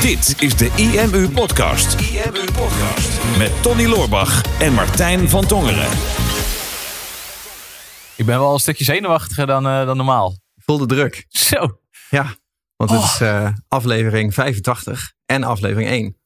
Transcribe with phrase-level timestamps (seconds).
[0.00, 2.00] Dit is de IMU Podcast.
[2.00, 3.38] IMU Podcast.
[3.38, 5.88] Met Tony Loorbach en Martijn van Tongeren.
[8.16, 10.30] Ik ben wel een stukje zenuwachtiger dan, uh, dan normaal.
[10.54, 11.26] Ik voel de druk.
[11.28, 11.80] Zo.
[12.10, 12.34] Ja,
[12.76, 16.16] want het is uh, aflevering 85 en aflevering 1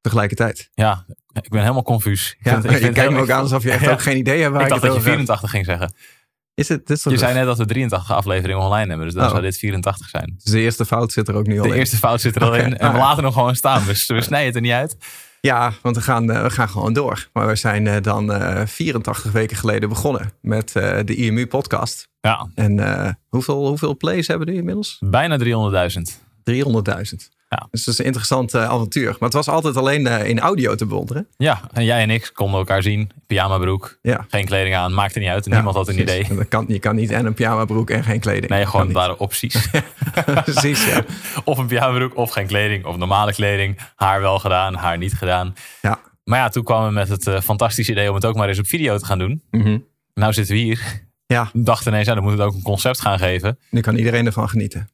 [0.00, 0.70] tegelijkertijd.
[0.74, 2.36] Ja, ik ben helemaal confuus.
[2.38, 3.92] Ja, ik je kijkt me ook aan alsof je echt ja.
[3.92, 5.94] ook geen idee hebt waar ik dacht dat je 84 ging zeggen.
[6.54, 9.30] Is het, is je zei net dat we 83 afleveringen online hebben, dus dan oh.
[9.30, 10.34] zou dit 84 zijn.
[10.42, 11.74] Dus de eerste fout zit er ook nu al de in.
[11.74, 13.84] De eerste fout zit er al in en we laten hem gewoon staan.
[13.86, 14.96] Dus we snijden het er niet uit.
[15.40, 17.28] Ja, want we gaan, we gaan gewoon door.
[17.32, 22.08] Maar we zijn dan uh, 84 weken geleden begonnen met uh, de IMU podcast.
[22.20, 22.48] Ja.
[22.54, 24.96] En uh, hoeveel, hoeveel plays hebben die inmiddels?
[25.00, 25.44] Bijna 300.000.
[26.50, 27.34] 300.000.
[27.54, 27.66] Ja.
[27.70, 29.10] Dus dat is een interessant uh, avontuur.
[29.10, 31.26] Maar het was altijd alleen uh, in audio te bewonderen.
[31.36, 33.10] Ja, en jij en ik konden elkaar zien.
[33.26, 34.24] Pyjama broek, ja.
[34.28, 35.44] geen kleding aan, maakte niet uit.
[35.44, 36.34] En ja, niemand had een idee.
[36.34, 38.48] Dat kan, je kan niet en een pyjama broek en geen kleding.
[38.48, 39.68] Nee, gewoon het waren opties.
[40.44, 41.04] precies, ja.
[41.44, 43.78] Of een pyjama broek, of geen kleding, of normale kleding.
[43.94, 45.54] Haar wel gedaan, haar niet gedaan.
[45.82, 46.00] Ja.
[46.24, 48.58] Maar ja, toen kwamen we met het uh, fantastische idee om het ook maar eens
[48.58, 49.42] op video te gaan doen.
[49.50, 49.84] Mm -hmm.
[50.14, 51.02] Nou zitten we hier.
[51.26, 51.50] Ja.
[51.52, 53.58] Dachten ineens, ja, dan moeten we ook een concept gaan geven.
[53.70, 54.88] Nu kan iedereen ervan genieten.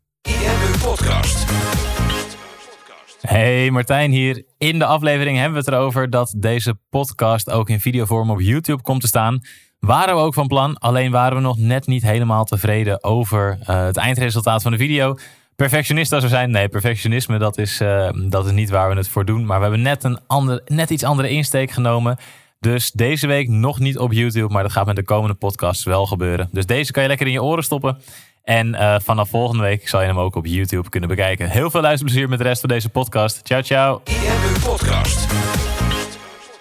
[3.30, 4.44] Hey Martijn hier.
[4.58, 8.82] In de aflevering hebben we het erover dat deze podcast ook in videovorm op YouTube
[8.82, 9.40] komt te staan.
[9.78, 13.84] Waren we ook van plan, alleen waren we nog net niet helemaal tevreden over uh,
[13.84, 15.18] het eindresultaat van de video.
[15.56, 19.08] Perfectionist als we zijn, nee, perfectionisme dat is, uh, dat is niet waar we het
[19.08, 19.46] voor doen.
[19.46, 22.18] Maar we hebben net, een ander, net iets andere insteek genomen.
[22.60, 26.06] Dus deze week nog niet op YouTube, maar dat gaat met de komende podcasts wel
[26.06, 26.48] gebeuren.
[26.52, 27.98] Dus deze kan je lekker in je oren stoppen.
[28.42, 31.50] En uh, vanaf volgende week zal je hem ook op YouTube kunnen bekijken.
[31.50, 33.40] Heel veel luisterplezier met de rest van deze podcast.
[33.42, 34.00] Ciao, ciao.
[34.04, 35.26] IMU Podcast.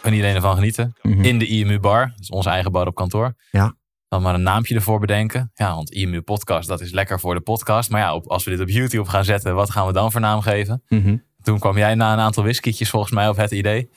[0.02, 0.95] Kan iedereen ervan genieten.
[1.02, 1.23] Mm -hmm.
[1.23, 2.08] In de IMU Bar.
[2.08, 3.33] Dat is onze eigen bar op kantoor.
[3.52, 3.75] Ja.
[4.08, 5.52] Dan maar een naampje ervoor bedenken.
[5.53, 7.89] Ja, want IMU Podcast, dat is lekker voor de podcast.
[7.89, 10.21] Maar ja, op, als we dit op YouTube gaan zetten, wat gaan we dan voor
[10.21, 10.83] naam geven?
[10.88, 11.23] Mm -hmm.
[11.41, 13.89] Toen kwam jij na een aantal whiskietjes volgens mij op het idee.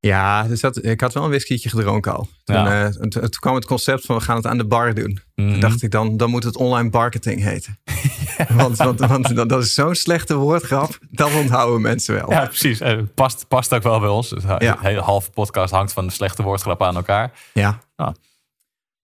[0.00, 2.28] Ja, dus dat, ik had wel een whiskietje gedronken al.
[2.44, 2.84] Toen, ja.
[2.84, 5.20] uh, toen, toen, kwam het concept van we gaan het aan de bar doen.
[5.34, 7.78] Toen dacht ik dan, dan moet het online marketing heten.
[8.38, 8.46] ja.
[8.54, 10.98] Want, want, want dat, is zo'n slechte woordgrap.
[11.10, 12.30] Dat onthouden mensen wel.
[12.30, 12.80] Ja, precies.
[12.80, 14.34] En past, past ook wel bij ons.
[14.46, 14.58] Ja.
[14.58, 17.32] De hele halve podcast hangt van de slechte woordgrap aan elkaar.
[17.52, 17.78] Ja.
[17.96, 18.14] Ah.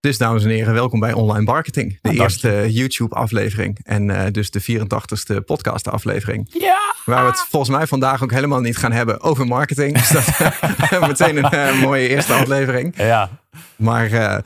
[0.00, 1.98] Dus dames en heren, welkom bij Online Marketing.
[2.02, 3.78] De ah, eerste YouTube-aflevering.
[3.82, 6.48] En uh, dus de 84ste podcast-aflevering.
[6.58, 6.94] Ja!
[7.04, 9.98] Waar we het volgens mij vandaag ook helemaal niet gaan hebben over marketing.
[9.98, 12.94] Dus dat meteen een uh, mooie eerste aflevering.
[12.96, 13.30] Ja.
[13.76, 14.38] Maar uh,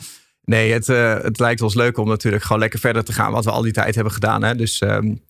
[0.44, 0.86] nee, het,
[1.22, 3.32] het lijkt ons leuk om natuurlijk gewoon lekker verder te gaan.
[3.32, 4.42] Wat we al die tijd hebben gedaan.
[4.42, 4.54] Hè?
[4.54, 5.22] Dus um,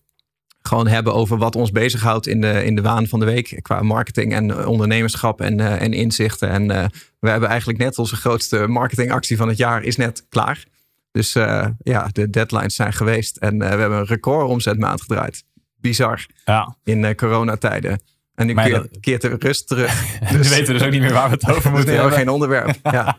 [0.61, 3.59] gewoon hebben over wat ons bezighoudt in de, in de waan van de week.
[3.61, 6.49] Qua marketing en ondernemerschap en, uh, en inzichten.
[6.49, 6.85] En uh,
[7.19, 10.65] we hebben eigenlijk net onze grootste marketingactie van het jaar is net klaar.
[11.11, 13.37] Dus uh, ja, de deadlines zijn geweest.
[13.37, 15.43] En we hebben een record omzetmaand gedraaid.
[15.75, 16.25] Bizar.
[16.45, 16.75] Ja.
[16.83, 18.01] In coronatijden.
[18.41, 18.99] En nu keert, dat...
[18.99, 19.91] keert de rust terug.
[20.19, 22.11] Dus, nu weten we dus ook niet meer waar we het over moeten hebben.
[22.11, 22.75] geen onderwerp.
[22.91, 23.17] Ja.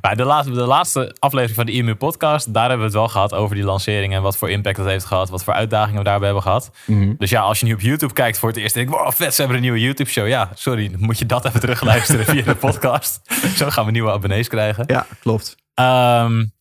[0.00, 3.08] maar de, laatste, de laatste aflevering van de IMU podcast, daar hebben we het wel
[3.08, 6.04] gehad over die lancering en wat voor impact dat heeft gehad, wat voor uitdagingen we
[6.04, 6.70] daarbij hebben gehad.
[6.86, 7.14] Mm -hmm.
[7.18, 9.34] Dus ja, als je nu op YouTube kijkt voor het eerst, denk ik, wow, vet,
[9.34, 10.28] ze hebben een nieuwe YouTube show.
[10.28, 13.20] Ja, sorry, dan moet je dat even terugluisteren via de podcast.
[13.56, 14.84] Zo gaan we nieuwe abonnees krijgen.
[14.86, 15.56] Ja, klopt.
[15.74, 16.52] Um,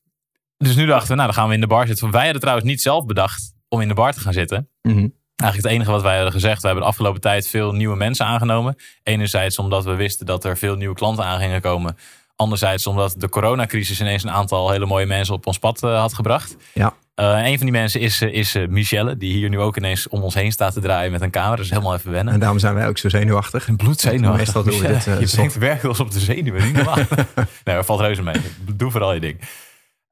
[0.58, 2.12] dus nu dachten we, nou, dan gaan we in de bar zitten.
[2.12, 4.70] Wij hadden trouwens niet zelf bedacht om in de bar te gaan zitten.
[4.82, 5.14] Mm -hmm.
[5.42, 6.62] Eigenlijk het enige wat wij hadden gezegd.
[6.62, 8.76] We hebben de afgelopen tijd veel nieuwe mensen aangenomen.
[9.04, 11.98] Enerzijds omdat we wisten dat er veel nieuwe klanten aan gingen komen.
[12.36, 16.14] Anderzijds omdat de coronacrisis ineens een aantal hele mooie mensen op ons pad uh, had
[16.14, 16.56] gebracht.
[16.74, 16.94] Ja.
[17.16, 20.22] Uh, een van die mensen is, uh, is Michelle, die hier nu ook ineens om
[20.22, 21.56] ons heen staat te draaien met een camera.
[21.56, 22.34] Dus helemaal even wennen.
[22.34, 23.68] En daarom zijn wij ook zo zenuwachtig.
[23.68, 24.38] En bloedzenuwachtig.
[24.38, 25.04] Meestal doen we dit.
[25.30, 26.64] Je brengt werkelijk op de zenuwen.
[26.64, 26.96] Niet normaal.
[27.64, 28.42] nee, dat valt reuze mee.
[28.76, 29.42] Doe vooral je ding.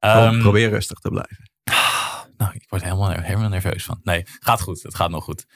[0.00, 1.50] Um, probeer rustig te blijven.
[2.40, 4.00] Nou, ik word helemaal, helemaal nerveus van.
[4.02, 4.82] Nee, gaat goed.
[4.82, 5.46] Het gaat nog goed.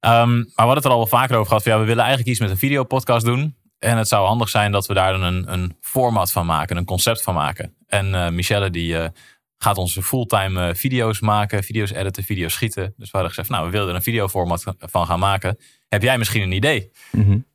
[0.00, 1.62] Um, maar we hadden het er al wel vaker over gehad.
[1.62, 3.56] Van, ja, we willen eigenlijk iets met een videopodcast doen.
[3.78, 6.76] En het zou handig zijn dat we daar dan een, een format van maken.
[6.76, 7.76] Een concept van maken.
[7.86, 9.06] En uh, Michelle die uh,
[9.58, 11.64] gaat onze fulltime uh, video's maken.
[11.64, 12.94] Video's editen, video's schieten.
[12.96, 15.58] Dus we hadden gezegd, nou we willen er een videoformat van gaan maken.
[15.88, 16.90] Heb jij misschien een idee?
[17.10, 17.46] Mm -hmm.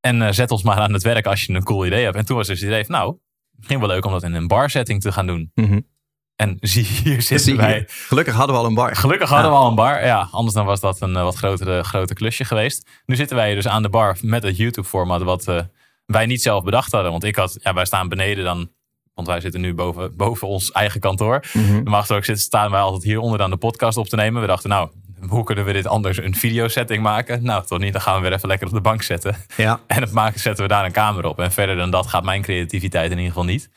[0.00, 2.16] En zet ons maar aan het werk als je een cool idee hebt.
[2.16, 3.16] En toen was dus het idee van, nou,
[3.56, 5.50] misschien wel leuk om dat in een bar setting te gaan doen.
[5.54, 5.92] Mm -hmm.
[6.36, 7.84] En zie hier zitten zie wij.
[7.88, 8.96] Gelukkig hadden we al een bar.
[8.96, 9.56] Gelukkig hadden ja.
[9.56, 10.04] we al een bar.
[10.04, 12.88] Ja, anders dan was dat een uh, wat grotere, grote klusje geweest.
[13.06, 15.60] Nu zitten wij dus aan de bar met het YouTube-format wat uh,
[16.06, 17.10] wij niet zelf bedacht hadden.
[17.10, 18.70] Want ik had, ja, wij staan beneden dan,
[19.14, 21.44] want wij zitten nu boven, boven ons eigen kantoor.
[21.52, 21.74] Mm -hmm.
[21.74, 24.40] Normaal gesproken zitten, staan wij altijd hier onder aan de podcast op te nemen.
[24.40, 24.90] We dachten, nou,
[25.28, 27.44] hoe kunnen we dit anders een videosetting maken?
[27.44, 27.92] Nou, toch niet.
[27.92, 29.36] Dan gaan we weer even lekker op de bank zetten.
[29.56, 29.80] Ja.
[29.86, 31.38] En het maken zetten we daar een camera op.
[31.38, 33.70] En verder dan dat gaat mijn creativiteit in ieder geval niet.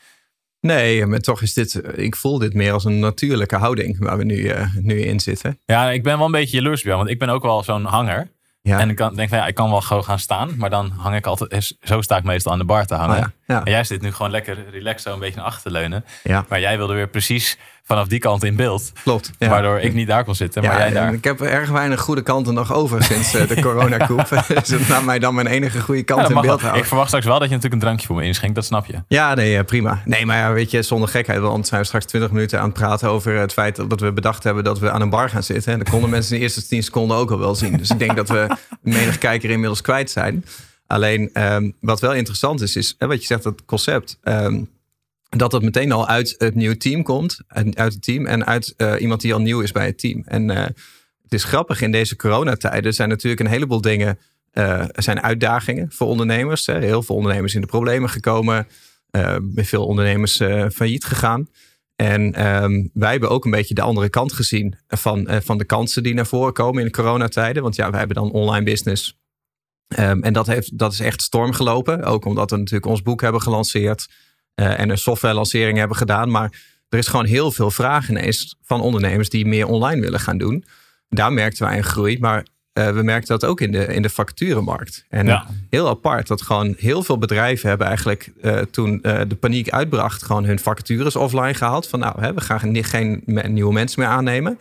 [0.60, 4.24] Nee, maar toch is dit, ik voel dit meer als een natuurlijke houding waar we
[4.24, 5.58] nu, uh, nu in zitten.
[5.64, 8.30] Ja, ik ben wel een beetje jaloers bij, want ik ben ook wel zo'n hanger.
[8.62, 8.78] Ja.
[8.78, 11.16] En ik kan, denk van ja, ik kan wel gewoon gaan staan, maar dan hang
[11.16, 13.18] ik altijd, zo sta ik meestal aan de bar te hangen.
[13.18, 13.64] Oh ja.
[13.64, 16.04] En jij zit nu gewoon lekker relaxed zo een beetje naar achter te leunen.
[16.22, 16.44] Ja.
[16.48, 17.58] Maar jij wilde weer precies
[17.88, 18.92] vanaf die kant in beeld.
[19.02, 19.30] Klopt.
[19.38, 21.12] Waardoor ik niet daar kon zitten, maar jij daar.
[21.12, 24.28] Ik heb erg weinig goede kanten nog over sinds uh, de coronakoep.
[24.48, 26.80] dus dat laat mij dan mijn enige goede kant in beeld houden.
[26.80, 29.02] Ik verwacht straks wel dat je natuurlijk een drankje voor me inschenkt, dat snap je.
[29.08, 30.02] Ja, nee, prima.
[30.04, 32.74] Nee, maar ja, weet je, zonder gekheid, want zijn we straks 20 minuten aan het
[32.74, 35.72] praten over het feit dat we bedacht hebben dat we aan een bar gaan zitten.
[35.72, 37.76] En dat konden mensen in de eerste 10 seconden ook al wel zien.
[37.76, 40.44] Dus ik denk dat we menig kijker inmiddels kwijt zijn.
[40.86, 44.18] Alleen um, wat wel interessant is, is wat je zegt, dat concept.
[44.22, 44.68] Um,
[45.28, 47.40] dat het meteen al uit het nieuwe team komt.
[47.74, 50.22] Uit het team en uit uh, iemand die al nieuw is bij het team.
[50.24, 50.56] En uh,
[51.22, 54.18] het is grappig, in deze coronatijden zijn natuurlijk een heleboel dingen.
[54.52, 56.66] Uh, zijn uitdagingen voor ondernemers.
[56.66, 56.78] Hè.
[56.78, 58.66] Heel veel ondernemers in de problemen gekomen.
[59.54, 60.36] veel ondernemers
[60.72, 61.48] failliet gegaan.
[61.96, 66.02] En um, wij hebben ook een beetje de andere kant gezien van, van de kansen
[66.02, 67.62] die naar voren komen in de coronatijden.
[67.62, 69.18] Want ja, wij hebben dan online business.
[69.98, 72.04] Um, en dat, heeft, dat is echt storm gelopen.
[72.04, 74.08] Ook omdat we natuurlijk ons boek hebben gelanceerd.
[74.60, 76.30] Uh, en een software lancering hebben gedaan.
[76.30, 76.52] Maar
[76.88, 80.64] er is gewoon heel veel vraag ineens van ondernemers die meer online willen gaan doen.
[81.08, 82.18] Daar merkten wij een groei.
[82.18, 85.04] Maar uh, we merkten dat ook in de, in de vacaturemarkt.
[85.08, 90.22] En heel apart dat gewoon heel veel bedrijven hebben eigenlijk uh, toen de paniek uitbracht,
[90.22, 91.88] gewoon hun vacatures offline gehaald.
[91.88, 94.58] Van nou, hè, we gaan geen nieuwe mensen meer aannemen.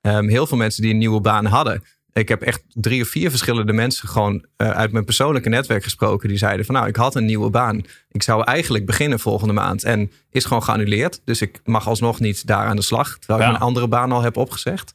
[0.00, 3.30] Um, heel veel mensen die een nieuwe baan hadden, ik heb echt drie of vier
[3.30, 6.28] verschillende mensen gewoon uh, uit mijn persoonlijke netwerk gesproken.
[6.28, 7.84] Die zeiden van nou, ik had een nieuwe baan.
[8.10, 9.84] Ik zou eigenlijk beginnen volgende maand.
[9.84, 11.20] En is gewoon geannuleerd.
[11.24, 13.18] Dus ik mag alsnog niet daar aan de slag.
[13.18, 14.92] Terwijl ik mijn andere baan al heb opgezegd.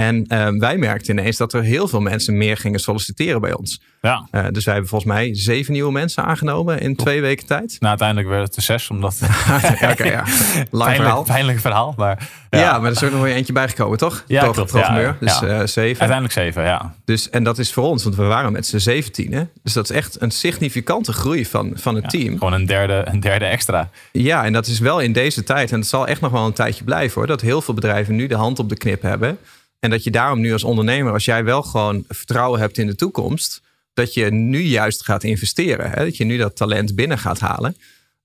[0.00, 3.80] En uh, wij merkten ineens dat er heel veel mensen meer gingen solliciteren bij ons.
[4.00, 4.28] Ja.
[4.30, 7.76] Uh, dus wij hebben volgens mij zeven nieuwe mensen aangenomen in twee weken tijd.
[7.78, 9.20] Nou, uiteindelijk werd het er zes, omdat...
[9.92, 10.24] okay, ja.
[10.70, 11.22] Lang pijnlijk, verhaal.
[11.22, 12.28] Pijnlijk verhaal, maar...
[12.50, 14.24] Ja, ja maar er is ook nog weer eentje bijgekomen, toch?
[14.26, 14.72] Ja, toch, klopt.
[14.72, 15.80] Ja, dus uh, zeven.
[15.82, 16.94] Uiteindelijk zeven, ja.
[17.04, 19.50] Dus, en dat is voor ons, want we waren met z'n zeventienen.
[19.62, 22.32] Dus dat is echt een significante groei van, van het team.
[22.38, 23.90] Gewoon een derde, een derde extra.
[24.12, 26.52] Ja, en dat is wel in deze tijd, en het zal echt nog wel een
[26.52, 29.38] tijdje blijven hoor, dat heel veel bedrijven nu de hand op de knip hebben
[29.78, 32.94] en dat je daarom nu als ondernemer, als jij wel gewoon vertrouwen hebt in de
[32.94, 33.62] toekomst,
[33.92, 35.90] dat je nu juist gaat investeren.
[35.90, 36.04] Hè?
[36.04, 37.76] Dat je nu dat talent binnen gaat halen.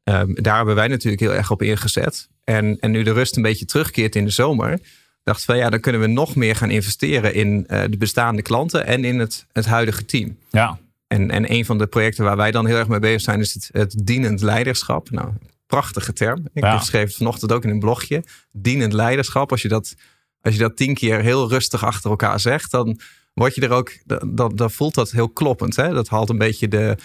[0.03, 2.29] Um, daar hebben wij natuurlijk heel erg op ingezet.
[2.43, 4.79] En, en nu de rust een beetje terugkeert in de zomer,
[5.23, 8.85] dachten we, ja, dan kunnen we nog meer gaan investeren in uh, de bestaande klanten
[8.85, 10.37] en in het, het huidige team.
[10.49, 10.79] Ja.
[11.07, 13.53] En, en een van de projecten waar wij dan heel erg mee bezig zijn, is
[13.53, 15.11] het, het dienend leiderschap.
[15.11, 15.29] Nou,
[15.67, 16.47] prachtige term.
[16.53, 16.79] Ik ja.
[16.79, 18.23] schreef het vanochtend ook in een blogje.
[18.51, 19.51] Dienend leiderschap.
[19.51, 19.95] Als je dat
[20.41, 22.99] als je dat tien keer heel rustig achter elkaar zegt, dan
[23.33, 23.91] word je er ook,
[24.55, 25.75] dan, voelt dat heel kloppend.
[25.75, 25.93] Hè?
[25.93, 26.97] Dat haalt een beetje de,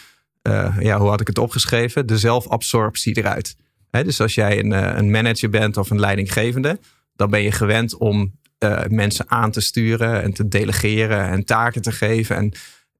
[0.42, 2.06] uh, ja, hoe had ik het opgeschreven?
[2.06, 3.56] De zelfabsorptie eruit.
[3.90, 4.04] Hè?
[4.04, 6.78] Dus als jij een, uh, een manager bent of een leidinggevende,
[7.16, 11.82] dan ben je gewend om uh, mensen aan te sturen en te delegeren en taken
[11.82, 12.36] te geven.
[12.36, 12.52] En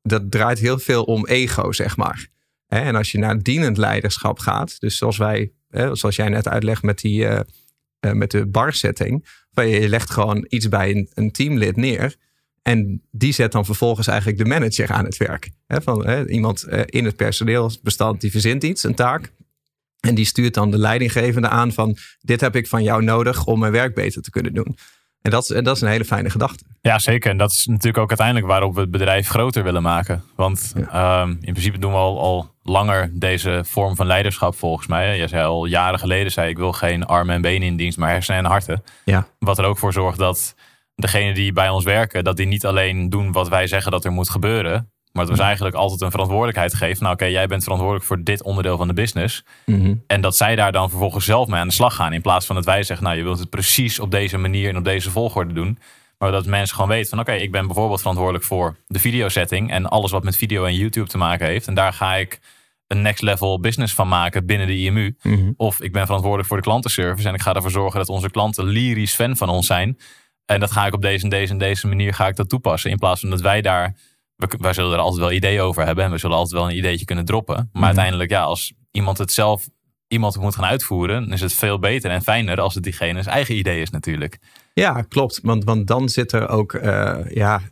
[0.02, 2.26] dat draait heel veel om ego, zeg maar.
[2.66, 6.98] En als je naar dienend leiderschap gaat, dus zoals wij, zoals jij net uitlegt met,
[6.98, 7.26] die,
[8.00, 9.26] met de barsetting,
[9.64, 12.16] je legt gewoon iets bij een, een teamlid neer.
[12.62, 15.50] En die zet dan vervolgens eigenlijk de manager aan het werk.
[15.66, 19.32] van, iemand eh, in het personeelsbestand die verzint iets, een taak.
[20.00, 23.58] En die stuurt dan de leidinggevende aan van dit heb ik van jou nodig om
[23.58, 24.76] mijn werk beter te kunnen doen.
[25.22, 26.64] En dat, en dat is een hele fijne gedachte.
[26.86, 27.30] Ja, zeker.
[27.30, 30.22] En dat is natuurlijk ook uiteindelijk waarop we het bedrijf groter willen maken.
[30.36, 35.16] Want ehm, in principe doen we al, al langer deze vorm van leiderschap volgens mij.
[35.16, 38.10] Je zei al jaren geleden, zei ik wil geen armen en benen in dienst, maar
[38.10, 38.82] hersenen en harten.
[39.04, 39.26] Ja.
[39.38, 40.54] Wat er ook voor zorgt dat
[40.94, 44.12] degenen die bij ons werken, dat die niet alleen doen wat wij zeggen dat er
[44.12, 44.90] moet gebeuren.
[45.12, 47.02] Maar dat we eigenlijk altijd een verantwoordelijkheid geven.
[47.02, 49.44] Nou, oké, jij bent verantwoordelijk voor dit onderdeel van de business.
[49.64, 49.94] Mhm.
[50.06, 52.12] En dat zij daar dan vervolgens zelf mee aan de slag gaan.
[52.12, 54.76] In plaats van dat wij zeggen, nou, je wilt het precies op deze manier en
[54.76, 55.78] op deze volgorde doen.
[56.18, 59.70] Maar dat mensen gewoon weten van, oké, ik ben bijvoorbeeld verantwoordelijk voor de videosetting.
[59.70, 61.66] En alles wat met video en YouTube te maken heeft.
[61.66, 62.40] En daar ga ik
[62.86, 65.16] een next level business van maken binnen de IMU.
[65.22, 65.52] Mhm.
[65.56, 67.28] Of ik ben verantwoordelijk voor de klantenservice.
[67.28, 69.98] En ik ga ervoor zorgen dat onze klanten lyrisch fan van ons zijn.
[70.44, 72.90] En dat ga ik op deze en deze en deze manier ga ik dat toepassen.
[72.90, 73.96] In plaats van dat wij daar
[74.36, 76.04] we, wij zullen er altijd wel ideeën over hebben.
[76.04, 77.54] En we zullen altijd wel een ideetje kunnen droppen.
[77.54, 77.84] Maar mhm.
[77.84, 79.68] uiteindelijk, ja, als iemand het zelf
[80.08, 83.34] iemand moet gaan uitvoeren, dan is het veel beter en fijner als het diegene zijn
[83.34, 84.38] eigen idee is natuurlijk.
[84.72, 85.40] Ja, klopt.
[85.42, 87.62] Want, want dan zit er ook, uh, ja,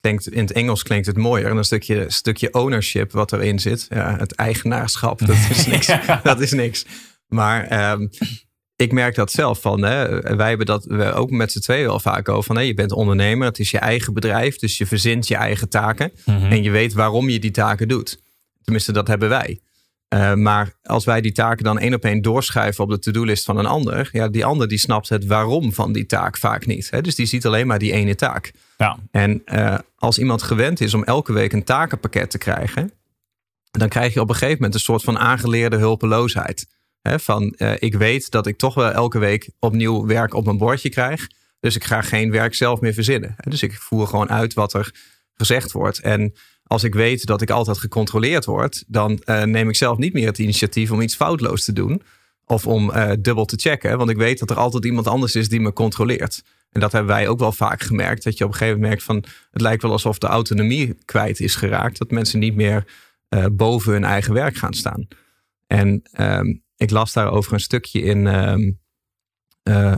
[0.00, 1.50] klinkt, in het Engels klinkt het mooier.
[1.50, 3.86] Een stukje, stukje ownership wat erin zit.
[3.88, 5.92] Ja, het eigenaarschap, dat is niks.
[6.22, 6.86] dat is niks.
[7.28, 8.10] Maar um,
[8.76, 9.82] ik merk dat zelf van.
[9.82, 12.44] Hè, wij hebben dat we ook met z'n tweeën al vaak over.
[12.44, 14.56] Van, hè, je bent ondernemer, het is je eigen bedrijf.
[14.56, 16.12] Dus je verzint je eigen taken.
[16.24, 16.44] Mhm.
[16.44, 18.20] En je weet waarom je die taken doet.
[18.62, 19.60] Tenminste, dat hebben wij.
[20.08, 23.58] Uh, maar als wij die taken dan één op één doorschuiven op de to-do-list van
[23.58, 26.90] een ander, ja, die ander die snapt het waarom van die taak vaak niet.
[26.90, 27.00] Hè?
[27.00, 28.52] Dus die ziet alleen maar die ene taak.
[28.76, 28.98] Ja.
[29.10, 32.92] En uh, als iemand gewend is om elke week een takenpakket te krijgen,
[33.70, 36.66] dan krijg je op een gegeven moment een soort van aangeleerde hulpeloosheid.
[37.02, 37.18] Hè?
[37.18, 40.88] Van uh, ik weet dat ik toch wel elke week opnieuw werk op mijn bordje
[40.88, 41.26] krijg.
[41.60, 43.34] Dus ik ga geen werk zelf meer verzinnen.
[43.36, 44.94] Dus ik voer gewoon uit wat er
[45.34, 46.00] gezegd wordt.
[46.00, 46.34] En
[46.66, 50.26] als ik weet dat ik altijd gecontroleerd word, dan uh, neem ik zelf niet meer
[50.26, 52.02] het initiatief om iets foutloos te doen.
[52.46, 53.98] Of om uh, dubbel te checken.
[53.98, 56.42] Want ik weet dat er altijd iemand anders is die me controleert.
[56.70, 58.24] En dat hebben wij ook wel vaak gemerkt.
[58.24, 61.40] Dat je op een gegeven moment merkt van het lijkt wel alsof de autonomie kwijt
[61.40, 61.98] is geraakt.
[61.98, 62.84] Dat mensen niet meer
[63.28, 65.06] uh, boven hun eigen werk gaan staan.
[65.66, 68.80] En um, ik las daarover een stukje in um,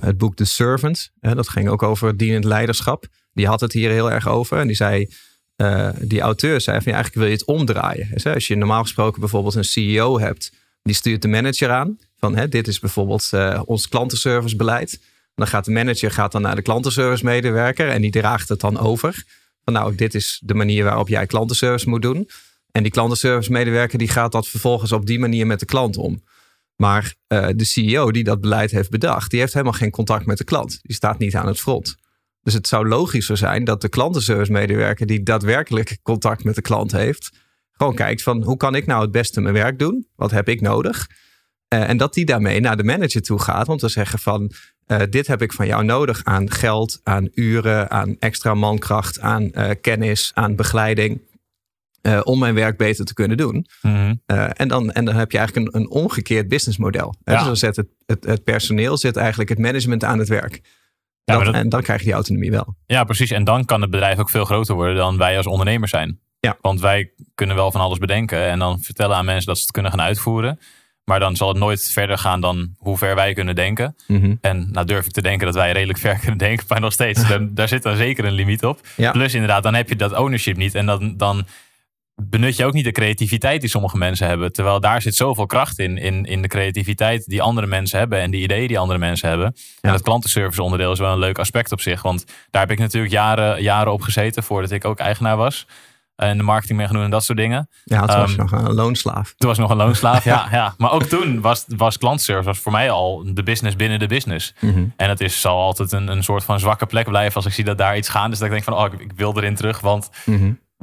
[0.00, 1.12] het boek The Servant.
[1.20, 3.06] dat ging ook over dienend leiderschap.
[3.32, 4.58] Die had het hier heel erg over.
[4.58, 5.08] En die zei
[5.56, 8.08] uh, die auteur zei van ja, eigenlijk wil je het omdraaien.
[8.12, 11.98] Dus, als je normaal gesproken bijvoorbeeld een CEO hebt, die stuurt de manager aan.
[12.18, 15.00] Van hè, dit is bijvoorbeeld uh, ons klantenservicebeleid.
[15.34, 18.78] Dan gaat de manager gaat dan naar de klantenservice medewerker en die draagt het dan
[18.78, 19.24] over.
[19.64, 22.28] Van nou, dit is de manier waarop jij klantenservice moet doen.
[22.72, 26.22] En die klantenservice medewerker die gaat dat vervolgens op die manier met de klant om.
[26.76, 30.38] Maar uh, de CEO die dat beleid heeft bedacht, die heeft helemaal geen contact met
[30.38, 30.78] de klant.
[30.82, 31.96] Die staat niet aan het front.
[32.46, 36.92] Dus het zou logischer zijn dat de klantenservice medewerker die daadwerkelijk contact met de klant
[36.92, 37.30] heeft,
[37.72, 40.06] gewoon kijkt van hoe kan ik nou het beste mijn werk doen?
[40.16, 41.06] Wat heb ik nodig?
[41.74, 44.52] Uh, en dat die daarmee naar de manager toe gaat om te zeggen van
[44.86, 49.50] uh, dit heb ik van jou nodig aan geld, aan uren, aan extra mankracht, aan
[49.52, 51.20] uh, kennis, aan begeleiding.
[52.22, 53.66] om mijn werk beter te kunnen doen.
[53.82, 54.20] Mm-hmm.
[54.52, 57.14] en, dan, en dan heb je eigenlijk een, een omgekeerd businessmodel.
[57.24, 57.34] Ja.
[57.34, 60.60] Dus dan zet het, het, het personeel zit eigenlijk het management aan het werk.
[61.34, 62.74] Dat- dat- en dan krijg je die autonomie wel.
[62.86, 63.30] Ja, precies.
[63.30, 66.18] En dan kan het bedrijf ook veel groter worden dan wij als ondernemers zijn.
[66.40, 66.56] Ja.
[66.60, 69.72] Want wij kunnen wel van alles bedenken en dan vertellen aan mensen dat ze het
[69.72, 70.60] kunnen gaan uitvoeren.
[71.04, 73.96] Maar dan zal het nooit verder gaan dan hoe ver wij kunnen denken.
[74.40, 77.26] En nou durf ik te denken dat wij redelijk ver kunnen denken, maar nog steeds,
[77.28, 78.80] dan, daar zit dan zeker een limiet op.
[78.96, 79.10] Ja.
[79.10, 80.74] Plus inderdaad, dan heb je dat ownership niet.
[80.74, 81.46] En dan, dan
[82.22, 84.52] benut je ook niet de creativiteit die sommige mensen hebben.
[84.52, 88.30] Terwijl daar zit zoveel kracht in, in, in de creativiteit die andere mensen hebben en
[88.30, 89.56] die ideeën die andere mensen hebben.
[89.80, 92.02] En dat klantenservice onderdeel is wel een leuk aspect op zich.
[92.02, 95.66] Want daar heb ik natuurlijk jaren, jaren op gezeten voordat ik ook eigenaar was.
[96.16, 97.68] En de marketing ben gaan doen en dat soort dingen.
[97.84, 99.34] Ja, toen was je Ehm, nog een loonslaaf.
[99.36, 100.24] Toen was ik nog een loonslaaf.
[100.34, 100.74] ja, ja.
[100.78, 104.54] Maar ook toen was, was klantenservice was voor mij al de business binnen de business.
[104.96, 107.64] En het is, zal altijd een, een soort van zwakke plek blijven als ik zie
[107.64, 108.38] dat daar iets gaande is.
[108.38, 109.80] Dat ik denk van, oh, ik, ik wil erin terug.
[109.80, 110.10] Want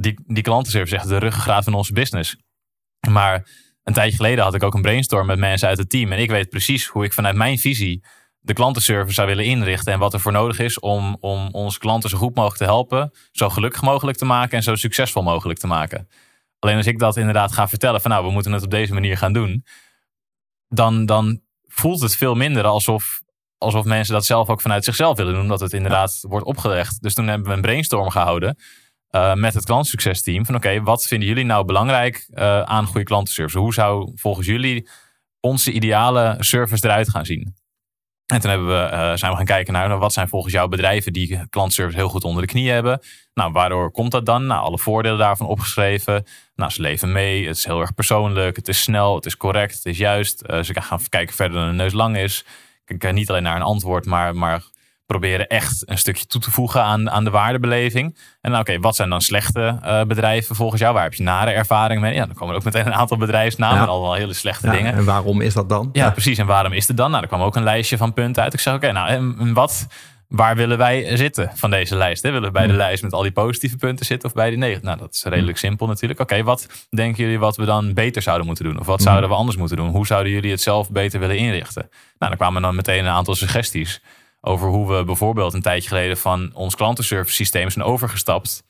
[0.03, 2.35] die, die klantenservice is echt de ruggengraat van onze business.
[3.09, 3.47] Maar
[3.83, 6.11] een tijdje geleden had ik ook een brainstorm met mensen uit het team.
[6.11, 8.03] En ik weet precies hoe ik vanuit mijn visie
[8.39, 9.93] de klantenservice zou willen inrichten.
[9.93, 13.11] En wat er voor nodig is om, om onze klanten zo goed mogelijk te helpen.
[13.31, 16.07] Zo gelukkig mogelijk te maken en zo succesvol mogelijk te maken.
[16.59, 19.17] Alleen als ik dat inderdaad ga vertellen van nou, we moeten het op deze manier
[19.17, 19.65] gaan doen.
[20.67, 23.21] Dan, dan voelt het veel minder alsof,
[23.57, 25.41] alsof mensen dat zelf ook vanuit zichzelf willen doen.
[25.41, 27.01] Omdat het inderdaad wordt opgelegd.
[27.01, 28.57] Dus toen hebben we een brainstorm gehouden
[29.13, 30.45] eh, met het klantsuccesteam.
[30.45, 33.57] Van oké, wat vinden jullie nou belangrijk eh, aan goede klantenservice?
[33.57, 34.89] Hoe zou volgens jullie
[35.39, 37.55] onze ideale service eruit gaan zien?
[38.25, 40.69] En toen hebben we, eh, zijn we gaan kijken naar nou, wat zijn volgens jou
[40.69, 42.99] bedrijven die klantservice heel goed onder de knie hebben.
[43.33, 44.45] Nou, waardoor komt dat dan?
[44.45, 46.25] Nou, alle voordelen daarvan opgeschreven.
[46.55, 47.47] Nou, ze leven mee.
[47.47, 48.55] Het is heel erg persoonlijk.
[48.55, 49.15] Het is snel.
[49.15, 49.75] Het is correct.
[49.75, 50.37] Het is juist.
[50.39, 52.45] Ze gaan kijken verder dan een neus lang is.
[52.85, 54.63] Kijken niet alleen naar een antwoord, maar, maar
[55.19, 58.17] proberen echt een stukje toe te voegen aan, aan de waardebeleving.
[58.41, 60.93] En nou, oké, wat zijn dan slechte eh, bedrijven volgens jou?
[60.93, 62.13] Waar heb je nare ervaring mee?
[62.13, 63.77] Ja, dan komen er ook meteen een aantal bedrijfsnamen.
[63.77, 63.83] Ja.
[63.83, 64.93] en Allemaal hele slechte Ja, dingen.
[64.93, 65.89] en waarom is dat dan?
[65.93, 66.37] Ja, precies.
[66.37, 67.09] En waarom is het dan?
[67.09, 68.53] Nou, er kwam ook een lijstje van punten uit.
[68.53, 69.87] Ik zei, oké, nou, en wat,
[70.27, 72.23] waar willen wij zitten van deze lijst?
[72.23, 72.31] Hè?
[72.31, 74.85] Willen we bij de lijst met al die positieve punten zitten of bij die negatieve?
[74.85, 76.19] Nou, dat is redelijk simpel natuurlijk.
[76.19, 78.79] Oké, wat denken jullie wat we dan beter zouden moeten doen?
[78.79, 79.89] Of wat zouden we anders moeten doen?
[79.89, 81.81] Hoe zouden jullie het zelf beter willen inrichten?
[82.17, 84.01] Nou, dan kwamen dan meteen een aantal suggesties
[84.45, 88.63] over hoe we bijvoorbeeld een tijdje geleden van ons klantenservice systeem zijn overgestapt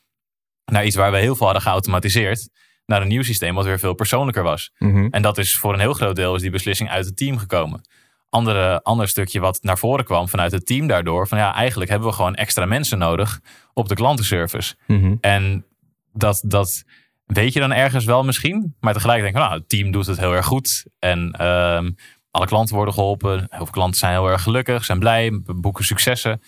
[0.66, 2.50] naar iets waar we heel veel hadden geautomatiseerd.
[2.86, 4.72] Naar een nieuw systeem wat weer veel persoonlijker was.
[4.78, 5.08] Mhm.
[5.10, 7.82] En dat is voor een heel groot deel is die beslissing uit het team gekomen.
[8.30, 11.28] Andere, ander stukje wat naar voren kwam vanuit het team daardoor.
[11.28, 13.40] Van ja, eigenlijk hebben we gewoon extra mensen nodig
[13.74, 14.76] op de klantenservice.
[14.88, 15.16] Mhm.
[15.22, 15.66] En
[16.12, 16.84] dat, dat
[17.26, 18.76] weet je dan ergens wel misschien.
[18.80, 20.86] Maar tegelijk denk ik, nou, het team doet het heel erg goed.
[21.00, 21.92] En ehm,
[22.34, 23.38] alle klanten worden geholpen.
[23.38, 26.42] Heel veel klanten zijn heel erg gelukkig, zijn blij, boeken successen.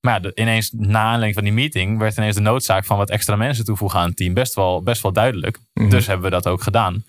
[0.00, 3.36] Maar ja, ineens na aanleiding van die meeting werd ineens de noodzaak van wat extra
[3.36, 5.58] mensen toevoegen aan het team best wel, best wel duidelijk.
[5.74, 5.88] Mhm.
[5.88, 7.04] Dus hebben we dat ook gedaan.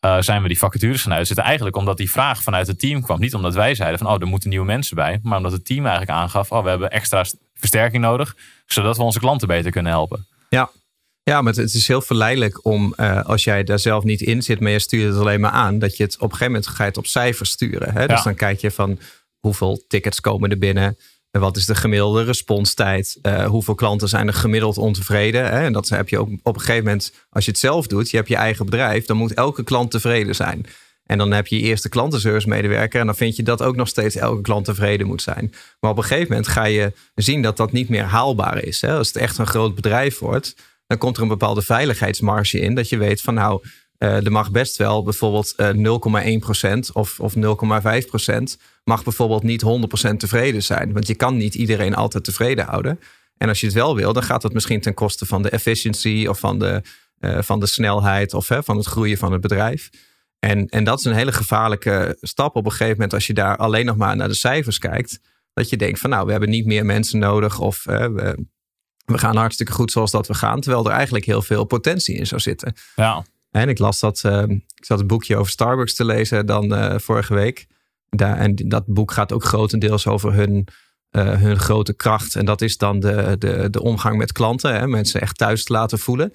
[0.00, 1.44] Eh, zijn we die vacatures gaan uitzetten.
[1.44, 3.20] Eigenlijk omdat die vraag vanuit het team kwam.
[3.20, 5.18] Niet omdat wij zeiden van oh, er moeten nieuwe mensen bij.
[5.22, 8.36] Maar omdat het team eigenlijk aangaf, oh, we hebben extra st- versterking nodig.
[8.66, 10.26] Zodat we onze klanten beter kunnen helpen.
[10.48, 10.70] Ja.
[11.30, 14.60] Ja, maar het, is heel verleidelijk om, uh, als jij daar zelf niet in zit,
[14.60, 16.96] maar je stuurt het alleen maar aan, dat je het op een gegeven moment gaat
[16.96, 17.92] op cijfers sturen.
[17.92, 18.06] Hè?
[18.06, 18.98] Dus dan kijk je van
[19.40, 20.96] hoeveel tickets komen er binnen,
[21.30, 25.44] wat is de gemiddelde responstijd, uh, hoeveel klanten zijn er gemiddeld ontevreden.
[25.44, 25.64] Hè?
[25.64, 28.16] En dat heb je ook op een gegeven moment, als je het zelf doet, je
[28.16, 30.66] hebt je eigen bedrijf, dan moet elke klant tevreden zijn.
[31.06, 33.00] En dan heb je je eerste klantenservice medewerker.
[33.00, 35.54] En dan vind je dat ook nog steeds elke klant tevreden moet zijn.
[35.80, 38.80] Maar op een gegeven moment ga je zien dat dat niet meer haalbaar is.
[38.80, 38.96] Hè?
[38.96, 40.54] Als het echt een groot bedrijf wordt,
[40.86, 42.74] dan komt er een bepaalde veiligheidsmarge in.
[42.74, 43.62] Dat je weet van nou,
[43.98, 47.40] uh, er mag best wel bijvoorbeeld uh, eh, 0,1% of, of 0,5%
[48.84, 49.64] mag bijvoorbeeld niet
[50.10, 50.92] 100% tevreden zijn.
[50.92, 53.00] Want je kan niet iedereen altijd tevreden houden.
[53.36, 56.26] En als je het wel wil, dan gaat dat misschien ten koste van de efficiency
[56.28, 56.82] of van de,
[57.20, 59.90] uh, van de snelheid of van het groeien van het bedrijf.
[60.38, 63.56] En, en dat is een hele gevaarlijke stap op een gegeven moment als je daar
[63.56, 65.20] alleen nog maar naar de cijfers kijkt.
[65.52, 68.46] Dat je denkt van nou, we hebben niet meer mensen nodig of we,
[69.06, 70.60] we gaan hartstikke goed zoals dat we gaan.
[70.60, 72.74] Terwijl er eigenlijk heel veel potentie in zou zitten.
[72.96, 73.24] Ja.
[73.50, 74.42] En ik las dat, uh,
[74.74, 77.66] ik zat een boekje over Starbucks te lezen dan uh, vorige week.
[78.10, 80.68] Daar, en dat boek gaat ook grotendeels over hun,
[81.10, 82.34] uh, hun grote kracht.
[82.34, 84.74] En dat is dan de, de, de omgang met klanten.
[84.74, 84.86] Hè?
[84.86, 86.32] Mensen echt thuis te laten voelen.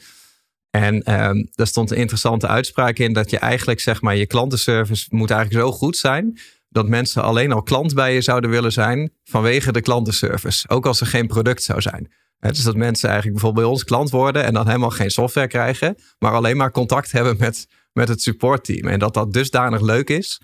[0.70, 5.06] En ehm, daar stond een interessante uitspraak in dat je eigenlijk zeg maar je klantenservice
[5.10, 9.12] moet eigenlijk zo goed zijn dat mensen alleen al klant bij je zouden willen zijn
[9.24, 10.70] vanwege de klantenservice.
[10.70, 12.12] Ook als er geen product zou zijn.
[12.50, 15.98] Dus dat mensen eigenlijk bijvoorbeeld bij ons klant worden en dan helemaal geen software krijgen,
[16.20, 18.88] maar alleen maar contact hebben met, met het supportteam.
[18.88, 20.42] En dat dat dusdanig leuk is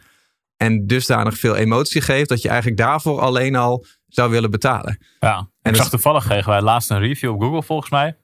[0.57, 4.99] en dusdanig veel emotie geeft dat je eigenlijk daarvoor alleen al zou willen betalen.
[5.19, 8.17] Ja, en ik zag toevallig kregen wij laatst een review op Google volgens mij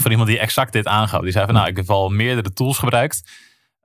[0.00, 1.20] van iemand die exact dit aangaf.
[1.20, 3.30] Die zei van nou, ik heb al meerdere tools gebruikt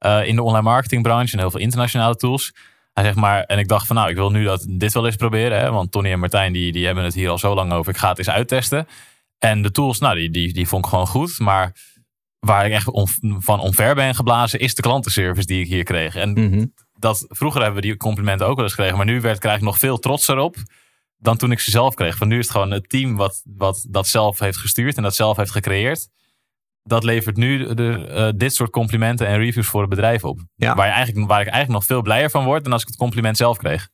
[0.05, 2.53] uh, in de online marketingbranche en heel veel internationale tools.
[2.93, 5.15] Hij zegt maar, en ik dacht van nou, ik wil nu dat dit wel eens
[5.15, 5.59] proberen.
[5.59, 7.91] Hè, want Tony en Martijn die, die hebben het hier al zo lang over.
[7.91, 8.87] Ik ga het eens uittesten.
[9.43, 11.39] En de tools, nou, die, die, die vond ik gewoon goed.
[11.39, 11.75] Maar
[12.39, 12.89] waar ik echt
[13.37, 16.15] van omver ben geblazen, is de klantenservice die ik hier kreeg.
[16.15, 16.65] En mhm.
[16.93, 18.97] dat, vroeger hebben we die complimenten ook wel eens gekregen.
[18.97, 20.55] Maar nu werd, krijg ik nog veel trotser op
[21.17, 22.17] dan toen ik ze zelf kreeg.
[22.17, 25.15] Van nu is het gewoon het team wat, wat dat zelf heeft gestuurd en dat
[25.15, 26.07] zelf heeft gecreëerd.
[26.83, 30.39] Dat levert nu de, uh, dit soort complimenten en reviews voor het bedrijf op.
[30.55, 30.75] Ja.
[30.75, 32.97] Waar, je eigenlijk, waar ik eigenlijk nog veel blijer van word dan als ik het
[32.97, 33.89] compliment zelf kreeg.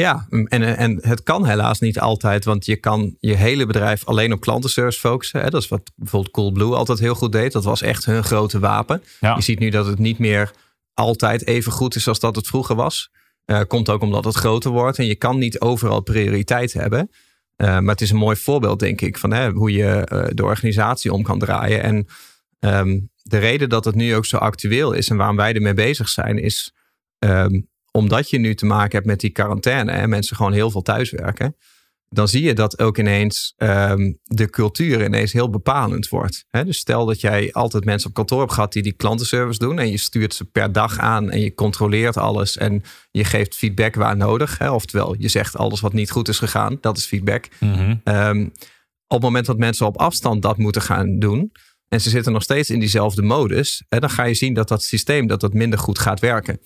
[0.00, 4.32] Ja, en, en het kan helaas niet altijd, want je kan je hele bedrijf alleen
[4.32, 5.40] op klantenservice focussen.
[5.40, 5.50] Hè?
[5.50, 7.52] Dat is wat bijvoorbeeld Coolblue altijd heel goed deed.
[7.52, 9.02] Dat was echt hun grote wapen.
[9.20, 9.34] Ja.
[9.34, 10.52] Je ziet nu dat het niet meer
[10.94, 13.10] altijd even goed is als dat het vroeger was.
[13.46, 17.10] Uh, komt ook omdat het groter wordt en je kan niet overal prioriteit hebben.
[17.56, 20.44] Uh, maar het is een mooi voorbeeld, denk ik, van hè, hoe je uh, de
[20.44, 21.82] organisatie om kan draaien.
[21.82, 22.06] En
[22.58, 26.08] um, de reden dat het nu ook zo actueel is en waarom wij ermee bezig
[26.08, 26.72] zijn, is
[27.18, 30.82] um, omdat je nu te maken hebt met die quarantaine en mensen gewoon heel veel
[30.82, 31.56] thuiswerken
[32.10, 36.44] dan zie je dat ook ineens um, de cultuur ineens heel bepalend wordt.
[36.50, 39.90] dus stel dat jij altijd mensen op kantoor hebt gehad die die klantenservice doen en
[39.90, 44.16] je stuurt ze per dag aan en je controleert alles en je geeft feedback waar
[44.16, 44.70] nodig.
[44.70, 47.48] oftewel, je zegt alles wat niet goed is gegaan, dat is feedback.
[47.60, 47.96] Mhm.
[48.04, 48.48] Ehm,
[49.06, 51.52] op het moment dat mensen op afstand dat moeten gaan doen
[51.88, 55.26] en ze zitten nog steeds in diezelfde modus, dan ga je zien dat dat systeem
[55.26, 56.60] dat dat minder goed gaat werken.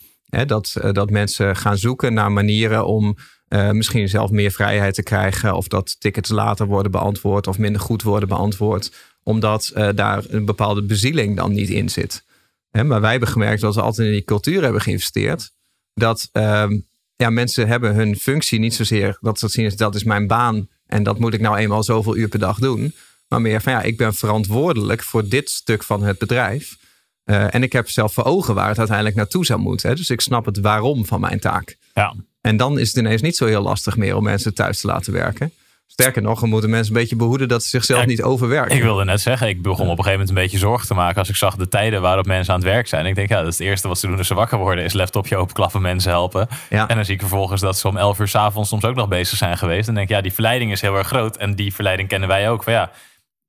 [0.46, 3.16] Dat, uh, dat mensen gaan zoeken naar manieren om
[3.48, 5.54] uh, misschien zelf meer vrijheid te krijgen.
[5.54, 8.92] Of dat tickets later worden beantwoord of minder goed worden beantwoord.
[9.22, 12.24] Omdat uh, daar een bepaalde bezieling dan niet in zit.
[12.70, 15.52] Hè, maar wij hebben gemerkt dat we altijd in die cultuur hebben geïnvesteerd.
[15.94, 16.70] Dat uh,
[17.16, 20.68] ja, mensen hebben hun functie niet zozeer dat ze zien dat is mijn baan.
[20.86, 22.94] En dat moet ik nou eenmaal zoveel uur per dag doen.
[23.28, 26.76] Maar meer van ja, ik ben verantwoordelijk voor dit stuk van het bedrijf.
[27.24, 29.88] Uh, en ik heb zelf voor ogen waar het uiteindelijk naartoe zou moeten.
[29.88, 29.94] Hè?
[29.94, 31.76] Dus ik snap het waarom van mijn taak.
[31.94, 32.14] Ja.
[32.40, 35.12] En dan is het ineens niet zo heel lastig meer om mensen thuis te laten
[35.12, 35.52] werken.
[35.92, 38.76] Sterker nog, we moeten mensen een beetje behoeden dat ze zichzelf niet overwerken.
[38.76, 41.18] Ik wilde net zeggen, ik begon op een gegeven moment een beetje zorgen te maken
[41.18, 43.06] als ik zag de tijden waarop mensen aan het werk zijn.
[43.06, 44.92] Ik denk, ja, dat is het eerste wat ze doen als ze wakker worden, is
[44.92, 46.48] laptopje openklappen, mensen helpen.
[46.70, 46.88] Ja.
[46.88, 49.08] En dan zie ik vervolgens dat ze om 11 uur s avonds soms ook nog
[49.08, 49.88] bezig zijn geweest.
[49.88, 51.36] En denk ik, ja, die verleiding is heel erg groot.
[51.36, 52.62] En die verleiding kennen wij ook.
[52.62, 52.90] Van ja,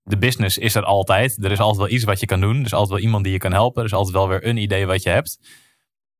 [0.03, 1.43] de business is er altijd.
[1.43, 2.59] Er is altijd wel iets wat je kan doen.
[2.59, 3.81] Er is altijd wel iemand die je kan helpen.
[3.81, 5.39] Er is altijd wel weer een idee wat je hebt.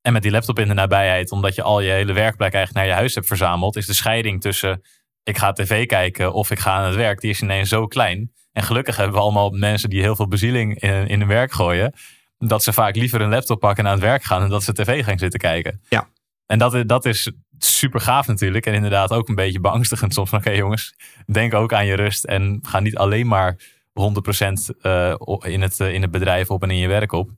[0.02, 2.96] En met die laptop in de nabijheid, omdat je al je hele werkplek eigenlijk naar
[2.96, 4.82] je huis hebt verzameld, is de scheiding tussen
[5.24, 8.32] ik ga tv kijken of ik ga aan het werk, die is ineens zo klein.
[8.52, 11.94] En gelukkig hebben we allemaal mensen die heel veel bezieling in, in hun werk gooien,
[12.38, 14.74] dat ze vaak liever een laptop pakken en aan het werk gaan en dat ze
[14.74, 15.82] tv gaan zitten kijken.
[15.90, 16.10] Ja.
[16.46, 18.66] En dat, dat is super gaaf natuurlijk.
[18.66, 20.32] En inderdaad ook een beetje beangstigend soms.
[20.32, 22.24] Oké jongens, denk ook aan je rust.
[22.24, 23.60] En ga niet alleen maar
[24.00, 27.30] 100% uh, in, het, uh, in het bedrijf op en in je werk op.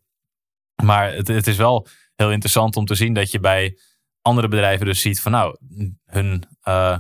[0.83, 3.77] Maar het, het is wel heel interessant om te zien dat je bij
[4.21, 5.57] andere bedrijven dus ziet van nou,
[6.05, 6.97] hun uh,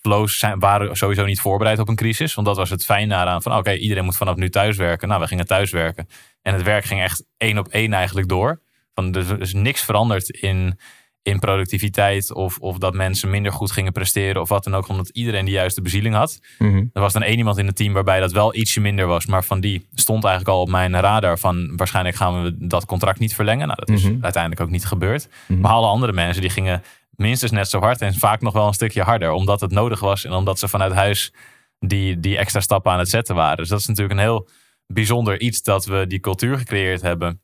[0.00, 2.34] flows waren sowieso niet voorbereid op een crisis.
[2.34, 5.08] Want dat was het fijn daaraan van oké, iedereen moet vanaf nu thuiswerken.
[5.08, 6.08] Nou, we gingen thuiswerken.
[6.42, 8.62] En het werk ging echt één op één eigenlijk door.
[8.94, 10.78] Van, dus, dus niks veranderd in,
[11.22, 15.08] in productiviteit of, of dat mensen minder goed gingen presteren of wat dan ook, omdat
[15.08, 16.40] iedereen de juiste bezieling had.
[16.58, 16.84] Mhm.
[16.92, 19.44] Er was dan één iemand in het team waarbij dat wel ietsje minder was, maar
[19.44, 23.34] van die stond eigenlijk al op mijn radar van waarschijnlijk gaan we dat contract niet
[23.34, 23.66] verlengen.
[23.66, 24.22] Nou, dat is Mhm.
[24.22, 25.28] uiteindelijk ook niet gebeurd.
[25.46, 25.60] Mhm.
[25.60, 28.72] Maar alle andere mensen die gingen minstens net zo hard en vaak nog wel een
[28.74, 31.32] stukje harder, omdat het nodig was en omdat ze vanuit huis
[31.78, 33.56] die, die extra stappen aan het zetten waren.
[33.56, 34.48] Dus dat is natuurlijk een heel
[34.86, 37.40] bijzonder iets dat we die cultuur gecreëerd hebben.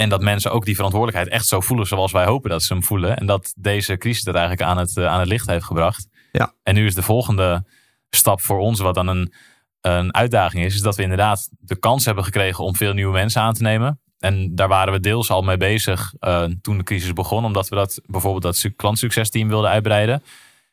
[0.00, 2.84] En dat mensen ook die verantwoordelijkheid echt zo voelen zoals wij hopen dat ze hem
[2.84, 3.16] voelen.
[3.16, 6.08] En dat deze crisis dat eigenlijk aan het, eh, aan het licht heeft gebracht.
[6.32, 6.54] Ja.
[6.62, 7.64] En nu is de volgende
[8.10, 9.32] stap voor ons, wat dan een,
[9.80, 13.42] een uitdaging is, is dat we inderdaad de kans hebben gekregen om veel nieuwe mensen
[13.42, 14.00] aan te nemen.
[14.18, 17.76] En daar waren we deels al mee bezig eh, toen de crisis begon, omdat we
[17.76, 20.22] dat bijvoorbeeld dat su- klantsuccesteam wilden uitbreiden.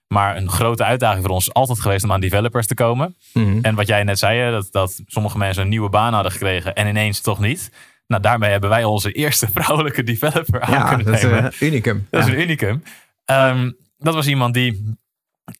[0.08, 3.16] Maar een grote uitdaging voor ons is altijd geweest om aan developers te komen.
[3.34, 3.60] Mhm.
[3.62, 6.88] En wat jij net zei, dat, dat sommige mensen een nieuwe baan hadden gekregen en
[6.88, 7.72] ineens toch niet.
[8.08, 11.52] Nou, daarmee hebben wij onze eerste vrouwelijke developer aan Ja, kunnen dat is nemen.
[11.52, 12.08] eh, unicum.
[12.10, 12.84] Dat is een unicum.
[13.26, 14.96] Ehm, dat was iemand die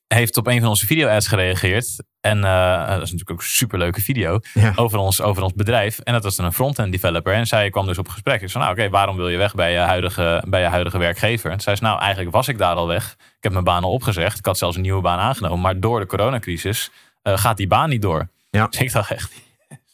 [0.08, 2.04] heeft op een van onze video-ads gereageerd.
[2.22, 4.74] En eh, dat is natuurlijk ook een superleuke video Ja.
[4.76, 6.00] over, ons, over ons bedrijf.
[6.00, 7.34] En dat was dan een front-end developer.
[7.34, 8.42] En zij kwam dus op gesprek.
[8.42, 11.52] Ik zei, nou oké, waarom wil je weg bij je, huidige, bij je huidige werkgever?
[11.52, 13.12] En zij zei, nou eigenlijk was ik daar al weg.
[13.20, 14.38] Ik heb mijn baan al opgezegd.
[14.38, 15.60] Ik had zelfs een nieuwe baan aangenomen.
[15.60, 18.30] Maar door de coronacrisis eh, gaat die baan niet door.
[18.50, 18.68] Ja.
[18.68, 19.34] Dus ik dacht echt,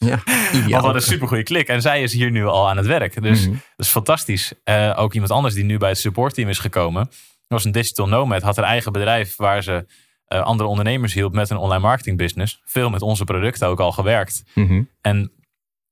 [0.06, 0.82] Ja, wat ideaal.
[0.82, 1.68] wat een supergoeie klik.
[1.68, 3.22] En zij is hier nu al aan het werk.
[3.22, 3.52] Dus Mhm.
[3.52, 4.54] dat is fantastisch.
[4.64, 7.10] Eh, ook iemand anders die nu bij het supportteam is gekomen.
[7.48, 8.42] was een digital nomad.
[8.42, 9.86] Had een eigen bedrijf waar ze
[10.26, 12.62] eh, andere ondernemers hielp met een online marketing business.
[12.66, 14.44] Veel met onze producten ook al gewerkt.
[14.56, 14.82] Mhm.
[15.02, 15.32] En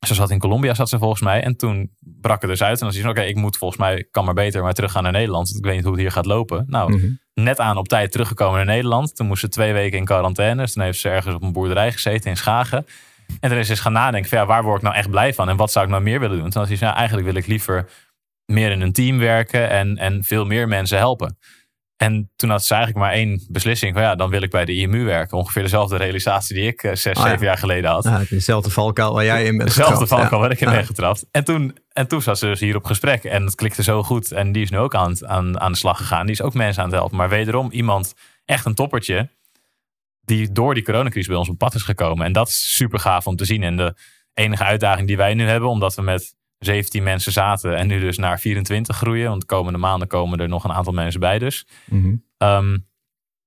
[0.05, 1.43] ze zat in Colombia, zat ze volgens mij.
[1.43, 2.77] En toen brak het dus uit.
[2.79, 5.03] En dan zie je, oké, ik moet volgens mij, kan maar beter maar terug gaan
[5.03, 5.45] naar Nederland.
[5.47, 6.65] Want ik weet niet hoe het hier gaat lopen.
[6.67, 7.07] Nou, Mhm.
[7.33, 9.15] net aan op tijd teruggekomen naar Nederland.
[9.15, 10.61] Toen moest ze twee weken in quarantaine.
[10.61, 12.85] Dus toen heeft ze ergens op een boerderij gezeten in Schagen.
[13.39, 15.49] En toen is eens gaan nadenken van ja, waar word ik nou echt blij van?
[15.49, 16.49] En wat zou ik nou meer willen doen?
[16.49, 17.89] Toen was ze, ja, eigenlijk wil ik liever
[18.45, 21.37] meer in een team werken en, en veel meer mensen helpen.
[21.97, 24.75] En toen had ze eigenlijk maar één beslissing van ja, dan wil ik bij de
[24.75, 25.37] IMU werken.
[25.37, 27.21] Ongeveer dezelfde realisatie die ik eh, zes, ja.
[27.29, 28.03] zeven jaar geleden had.
[28.03, 30.09] Ja, dezelfde valkuil waar jij in bent Dezelfde getrapt.
[30.09, 30.47] valkuil Ja.
[30.47, 31.25] waar ik in ben getrapt.
[31.31, 33.23] En toen, en toen zat ze dus hier op gesprek.
[33.23, 34.31] En het klikte zo goed.
[34.31, 36.25] En die is nu ook aan, aan, aan de slag gegaan.
[36.25, 37.17] Die is ook mensen aan het helpen.
[37.17, 38.13] Maar wederom iemand,
[38.45, 39.29] echt een toppertje.
[40.21, 42.25] Die door die coronacrisis bij ons op pad is gekomen.
[42.25, 43.63] En dat is super gaaf om te zien.
[43.63, 43.95] En de
[44.33, 45.69] enige uitdaging die wij nu hebben.
[45.69, 47.77] Omdat we met 17 mensen zaten.
[47.77, 49.29] En nu dus naar 24 groeien.
[49.29, 51.67] Want de komende maanden komen er nog een aantal mensen bij dus.
[51.85, 52.15] Mhm.
[52.37, 52.77] Ehm,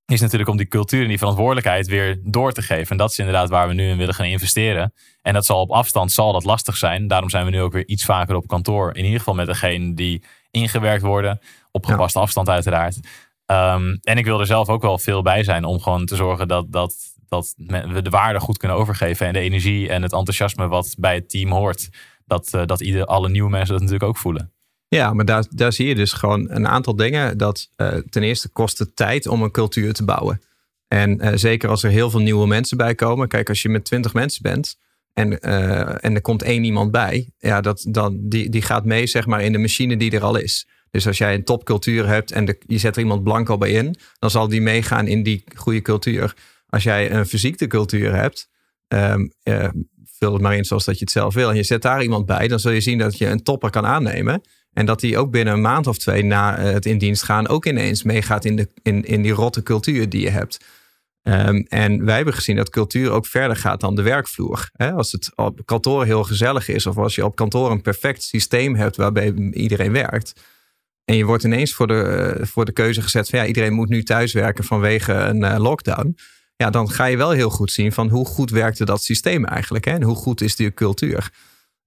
[0.05, 2.89] is natuurlijk om die cultuur en die verantwoordelijkheid weer door te geven.
[2.89, 4.93] En dat is inderdaad waar we nu in willen gaan investeren.
[5.21, 7.07] En dat zal op afstand zal dat lastig zijn.
[7.07, 8.95] Daarom zijn we nu ook weer iets vaker op kantoor.
[8.95, 11.39] In ieder geval met degene die ingewerkt worden.
[11.71, 12.99] Op gepaste afstand uiteraard.
[13.45, 16.47] Ehm, en ik wil er zelf ook wel veel bij zijn om gewoon te zorgen
[16.47, 16.95] dat, dat,
[17.27, 19.27] dat we de waarde goed kunnen overgeven.
[19.27, 21.89] En de energie en het enthousiasme wat bij het team hoort.
[22.25, 24.53] Dat, eh, dat ieder, alle nieuwe mensen dat natuurlijk ook voelen.
[24.87, 27.37] Ja, maar daar, daar zie je dus gewoon een aantal dingen.
[27.37, 30.41] Dat eh, ten eerste kost het tijd om een cultuur te bouwen.
[30.87, 33.27] En eh, zeker als er heel veel nieuwe mensen bij komen.
[33.27, 34.77] Kijk, als je met twintig mensen bent
[35.13, 35.39] en,
[36.01, 37.29] en er komt één iemand bij.
[37.37, 40.35] Ja, dat, dan, die, die gaat mee zeg maar in de machine die er al
[40.35, 40.67] is.
[40.95, 43.95] Dus als jij een topcultuur hebt en je zet er iemand blanco bij in.
[44.19, 46.33] Dan zal die meegaan in die goede cultuur.
[46.67, 48.49] Als jij een fysieke cultuur hebt.
[48.87, 49.69] ehm, eh,
[50.03, 51.49] vul het maar in zoals dat je het zelf wil.
[51.49, 52.47] En je zet daar iemand bij.
[52.47, 54.41] Dan zul je zien dat je een topper kan aannemen.
[54.73, 57.47] En dat die ook binnen een maand of twee na eh, het in dienst gaan
[57.47, 60.65] ook ineens meegaat in, de, in, in die rotte cultuur die je hebt.
[61.21, 64.69] Ehm, en wij hebben gezien dat cultuur ook verder gaat dan de werkvloer.
[64.75, 68.75] Als het op kantoor heel gezellig is, of als je op kantoor een perfect systeem
[68.75, 70.33] hebt waarbij iedereen werkt.
[71.05, 73.89] En je wordt ineens voor de, eh, voor de keuze gezet van ja, iedereen moet
[73.89, 76.17] nu thuiswerken vanwege een eh, lockdown.
[76.55, 79.85] Ja, dan ga je wel heel goed zien van hoe goed werkte dat systeem eigenlijk.
[79.85, 79.91] Hè?
[79.91, 81.31] En hoe goed is die cultuur.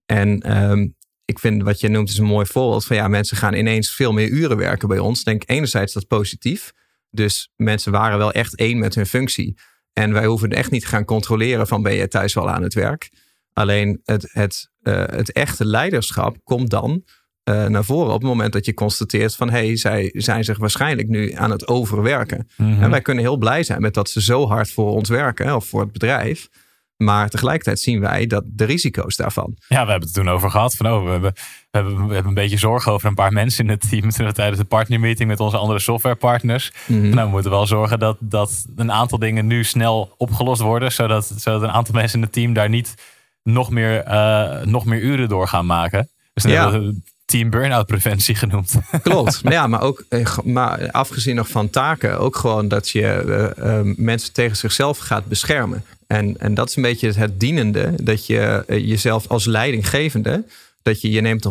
[0.06, 0.86] En ehm,
[1.24, 4.12] ik vind wat je noemt is een mooi voorbeeld van ja, mensen gaan ineens veel
[4.12, 5.24] meer uren werken bij ons.
[5.24, 6.72] Denk enerzijds dat positief.
[7.10, 9.58] Dus mensen waren wel echt één met hun functie.
[9.92, 12.74] En wij hoeven echt niet te gaan controleren van ben je thuis wel aan het
[12.74, 13.10] werk.
[13.52, 17.04] Alleen het, het, eh, het echte leiderschap komt dan
[17.48, 20.58] eh, naar voren op het moment dat je constateert van hé, hey, zij zijn zich
[20.58, 22.48] waarschijnlijk nu aan het overwerken.
[22.56, 25.66] En wij kunnen heel blij zijn met dat ze zo hard voor ons werken of
[25.66, 26.48] voor het bedrijf.
[26.96, 29.56] Maar tegelijkertijd zien wij dat de risico's daarvan.
[29.68, 30.74] Ja, we hebben het toen over gehad.
[30.74, 33.64] Van, oh, we, hebben, we, hebben, we hebben een beetje zorgen over een paar mensen
[33.64, 34.10] in het team.
[34.32, 36.72] Tijdens de partnermeeting met onze andere softwarepartners.
[36.86, 37.08] Mhm.
[37.08, 40.92] Nou, we moeten wel zorgen dat, dat een aantal dingen nu snel opgelost worden.
[40.92, 42.94] Zodat, zodat een aantal mensen in het team daar niet
[43.42, 46.08] nog meer, eh, nog meer uren door gaan maken.
[46.32, 46.80] Dus Ja.
[47.28, 48.74] Team burn-out preventie genoemd.
[49.02, 49.42] Klopt.
[49.42, 53.78] Maar ja, maar ook eh, maar afgezien nog van taken, ook gewoon dat je eh,
[53.78, 55.84] eh, mensen tegen zichzelf gaat beschermen.
[56.06, 60.44] En, en dat is een beetje het dienende, dat je jezelf als leidinggevende,
[60.82, 61.48] dat je, je neemt 100%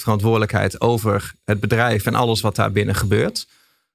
[0.00, 3.46] verantwoordelijkheid over het bedrijf en alles wat daar binnen gebeurt.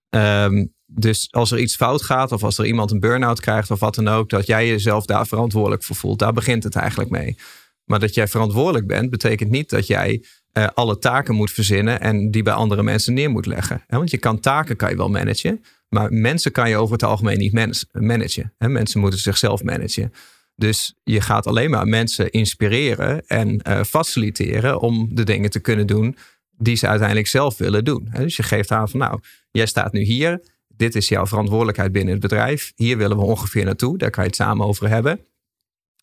[0.09, 3.79] Um, dus als er iets fout gaat, of als er iemand een burn-out krijgt, of
[3.79, 6.19] wat dan ook, dat jij jezelf daar verantwoordelijk voor voelt.
[6.19, 7.37] Daar begint het eigenlijk mee.
[7.83, 10.23] Maar dat jij verantwoordelijk bent, betekent niet dat jij
[10.57, 13.83] uh, alle taken moet verzinnen en die bij andere mensen neer moet leggen.
[13.87, 17.37] Want je kan taken kan je wel managen, maar mensen kan je over het algemeen
[17.37, 18.53] niet managen.
[18.57, 20.13] Mensen moeten zichzelf managen.
[20.55, 25.87] Dus je gaat alleen maar mensen inspireren en uh, faciliteren om de dingen te kunnen
[25.87, 26.17] doen
[26.57, 28.09] die ze uiteindelijk zelf willen doen.
[28.17, 29.19] Dus je geeft aan van nou,
[29.51, 33.65] jij staat nu hier, dit is jouw verantwoordelijkheid binnen het bedrijf, hier willen we ongeveer
[33.65, 35.19] naartoe, daar kan je het samen over hebben.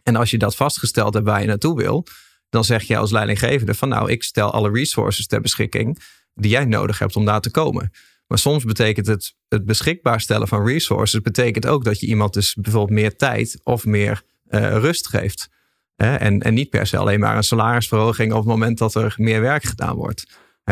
[0.03, 2.07] En als je dat vastgesteld hebt waar je naartoe wil,
[2.53, 5.99] dan zeg je als leidinggevende van nou, ik stel alle resources ter beschikking
[6.35, 7.93] die jij nodig hebt om daar te komen.
[8.27, 12.55] Maar soms betekent het, het beschikbaar stellen van resources, betekent ook dat je iemand dus
[12.55, 15.49] bijvoorbeeld meer tijd of meer uh, rust geeft.
[15.97, 19.41] En, en niet per se alleen maar een salarisverhoging op het moment dat er meer
[19.41, 20.27] werk gedaan wordt.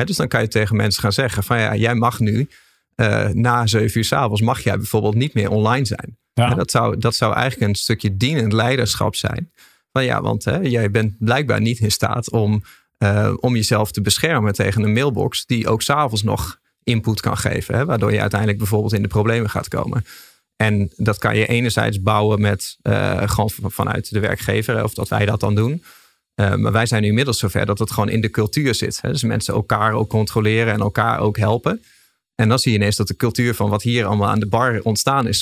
[0.04, 2.48] Dus dan kan je tegen mensen gaan zeggen van ja, jij mag nu
[2.96, 6.18] uh, na zeven uur s avonds mag jij bijvoorbeeld niet meer online zijn.
[6.32, 6.54] Ja.
[6.54, 9.50] Dat, zou, dat zou eigenlijk een stukje dienend leiderschap zijn.
[9.92, 12.62] Van ja, want hè, jij bent blijkbaar niet in staat om,
[12.98, 17.74] uh, om jezelf te beschermen tegen een mailbox die ook s'avonds nog input kan geven.
[17.74, 20.04] Hè, waardoor je uiteindelijk bijvoorbeeld in de problemen gaat komen.
[20.56, 25.26] En dat kan je enerzijds bouwen met uh, gewoon vanuit de werkgever, of dat wij
[25.26, 25.82] dat dan doen.
[26.40, 28.98] Uh, maar wij zijn nu inmiddels zover dat het gewoon in de cultuur zit.
[29.00, 29.10] Hè?
[29.10, 31.82] Dus mensen elkaar ook controleren en elkaar ook helpen.
[32.34, 34.80] En dan zie je ineens dat de cultuur van wat hier allemaal aan de bar
[34.82, 35.40] ontstaan is.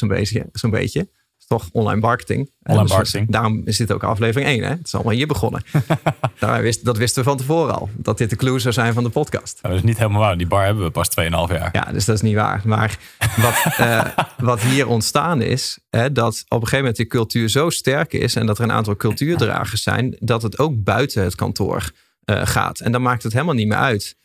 [0.52, 1.08] Zo'n beetje
[1.48, 2.50] toch online marketing.
[2.62, 3.30] Online dus marketing.
[3.30, 4.62] daarom is dit ook aflevering 1.
[4.62, 4.68] Hè?
[4.68, 5.62] Het is allemaal hier begonnen.
[6.38, 7.88] Daar wist, dat wisten we van tevoren al.
[7.96, 9.58] Dat dit de clue zou zijn van de podcast.
[9.62, 10.36] dat is niet helemaal waar.
[10.36, 11.68] Die bar hebben we pas 2,5 jaar.
[11.72, 12.62] Ja, dus dat is niet waar.
[12.64, 12.98] Maar
[13.36, 14.04] wat, uh,
[14.50, 18.34] wat hier ontstaan is, hè, dat op een gegeven moment die cultuur zo sterk is
[18.34, 21.90] en dat er een aantal cultuurdragers zijn, dat het ook buiten het kantoor
[22.24, 22.80] uh, gaat.
[22.80, 24.16] En dan maakt het helemaal niet meer uit.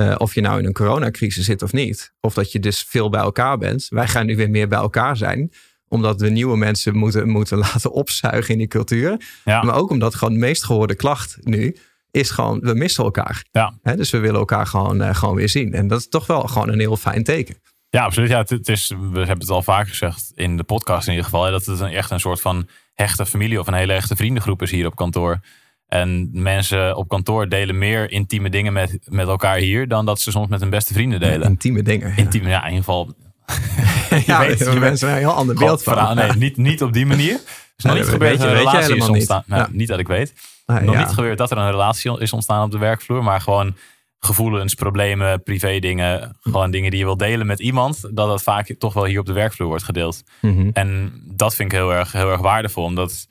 [0.00, 2.12] Uh, of je nou in een coronacrisis zit of niet.
[2.20, 3.86] Of dat je dus veel bij elkaar bent.
[3.88, 5.52] Wij gaan nu weer meer bij elkaar zijn
[5.88, 9.20] omdat we nieuwe mensen moeten, moeten laten opzuigen in die cultuur.
[9.44, 11.76] Maar ook omdat gewoon de meest gehoorde klacht nu
[12.10, 13.44] is gewoon, we missen elkaar.
[13.50, 13.74] Ja.
[13.82, 15.72] dus we willen elkaar gewoon, uh, gewoon weer zien.
[15.72, 17.56] En dat is toch wel gewoon een heel fijn teken.
[17.90, 18.28] Ja, absoluut.
[18.28, 21.44] Ja, het, is, we hebben het al vaak gezegd in de podcast in ieder geval.
[21.44, 24.62] Hè, dat het een, echt een soort van hechte familie of een hele echte vriendengroep
[24.62, 25.40] is hier op kantoor.
[25.86, 30.30] En mensen op kantoor delen meer intieme dingen met, met elkaar hier dan dat ze
[30.30, 31.48] soms met hun beste vrienden delen.
[31.48, 32.16] Intieme dingen.
[32.16, 33.14] Intieme, ja, in ieder geval
[34.26, 36.16] ja, weet, je mensen een heel ander beeld van.
[36.16, 37.40] nee, niet, niet op die manier.
[37.76, 39.42] is nog niet gebeurd dat er een relatie is ontstaan.
[39.46, 39.56] Niet.
[39.56, 40.34] Nou, niet dat ik weet.
[40.66, 43.22] Ah, nog niet gebeurd dat er een relatie is ontstaan op de werkvloer.
[43.22, 43.76] Maar gewoon
[44.18, 46.36] gevoelens, problemen, privé dingen.
[46.40, 48.00] Gewoon dingen die je wil delen met iemand.
[48.00, 50.22] Dat dat vaak toch wel hier op de werkvloer wordt gedeeld.
[50.40, 50.70] Mhm.
[50.72, 52.84] En dat vind ik heel erg, heel erg waardevol.
[52.84, 53.26] Omdat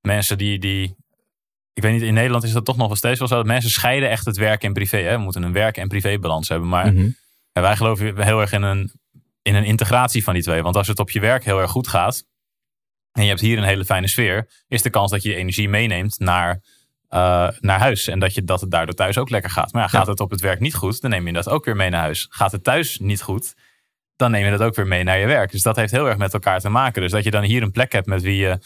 [0.00, 0.96] mensen die, die
[1.76, 3.36] ik weet niet, in Nederland is dat toch nog wel steeds wel zo.
[3.36, 4.96] Dat mensen scheiden echt het werk en privé.
[4.96, 5.16] Hè?
[5.16, 6.68] We moeten een werk- en privébalans hebben.
[6.68, 7.08] Maar mhm.
[7.52, 8.92] wij geloven heel erg in een
[9.46, 10.62] in een integratie van die twee.
[10.62, 12.24] Want als het op je werk heel erg goed gaat
[13.12, 16.18] en je hebt hier een hele fijne sfeer, is de kans dat je energie meeneemt
[16.18, 16.62] naar,
[17.10, 18.08] uh, naar huis.
[18.08, 19.72] En dat, je, dat het daardoor thuis ook lekker gaat.
[19.72, 21.76] Maar ja, gaat het op het werk niet goed, dan neem je dat ook weer
[21.76, 22.26] mee naar huis.
[22.30, 23.54] Gaat het thuis niet goed,
[24.16, 25.50] dan neem je dat ook weer mee naar je werk.
[25.50, 27.02] Dus dat heeft heel erg met elkaar te maken.
[27.02, 28.58] Dus dat je dan hier een plek hebt met wie je,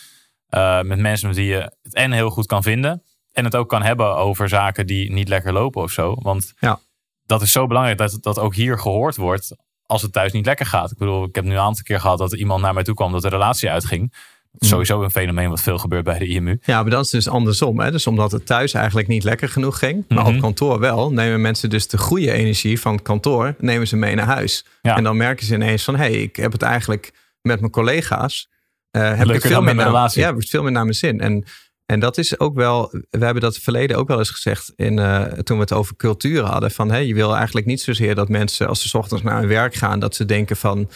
[0.51, 3.03] uh, met mensen met wie je het en heel goed kan vinden.
[3.33, 6.14] En het ook kan hebben over zaken die niet lekker lopen of zo.
[6.14, 6.79] Want ja.
[7.27, 9.57] dat is zo belangrijk dat dat ook hier gehoord wordt
[9.90, 10.90] als het thuis niet lekker gaat.
[10.90, 13.12] Ik bedoel, ik heb nu een aantal keer gehad dat iemand naar mij toe kwam
[13.12, 14.14] dat de relatie uitging.
[14.59, 16.59] Sowieso een fenomeen wat veel gebeurt bij de IMU.
[16.62, 17.81] Ja, maar dat is dus andersom.
[17.81, 17.90] Hè?
[17.90, 20.40] Dus omdat het thuis eigenlijk niet lekker genoeg ging, maar op mhm.
[20.40, 24.26] kantoor wel, nemen mensen dus de goede energie van het kantoor, nemen ze mee naar
[24.26, 24.64] huis.
[24.83, 28.48] En dan merken ze ineens van, hé, hey, ik heb het eigenlijk met mijn collega's,
[28.96, 30.20] uh, heb ik veel meer naar, relatie.
[30.20, 31.20] Ja, heb ik veel meer naar mijn zin.
[31.20, 31.44] En
[31.90, 35.22] en dat is ook wel, we hebben dat verleden ook wel eens gezegd in, uh,
[35.22, 36.70] toen we het over cultuur hadden.
[36.70, 40.00] Van je wil eigenlijk niet zozeer dat mensen als ze ochtends naar hun werk gaan,
[40.00, 40.90] dat ze denken van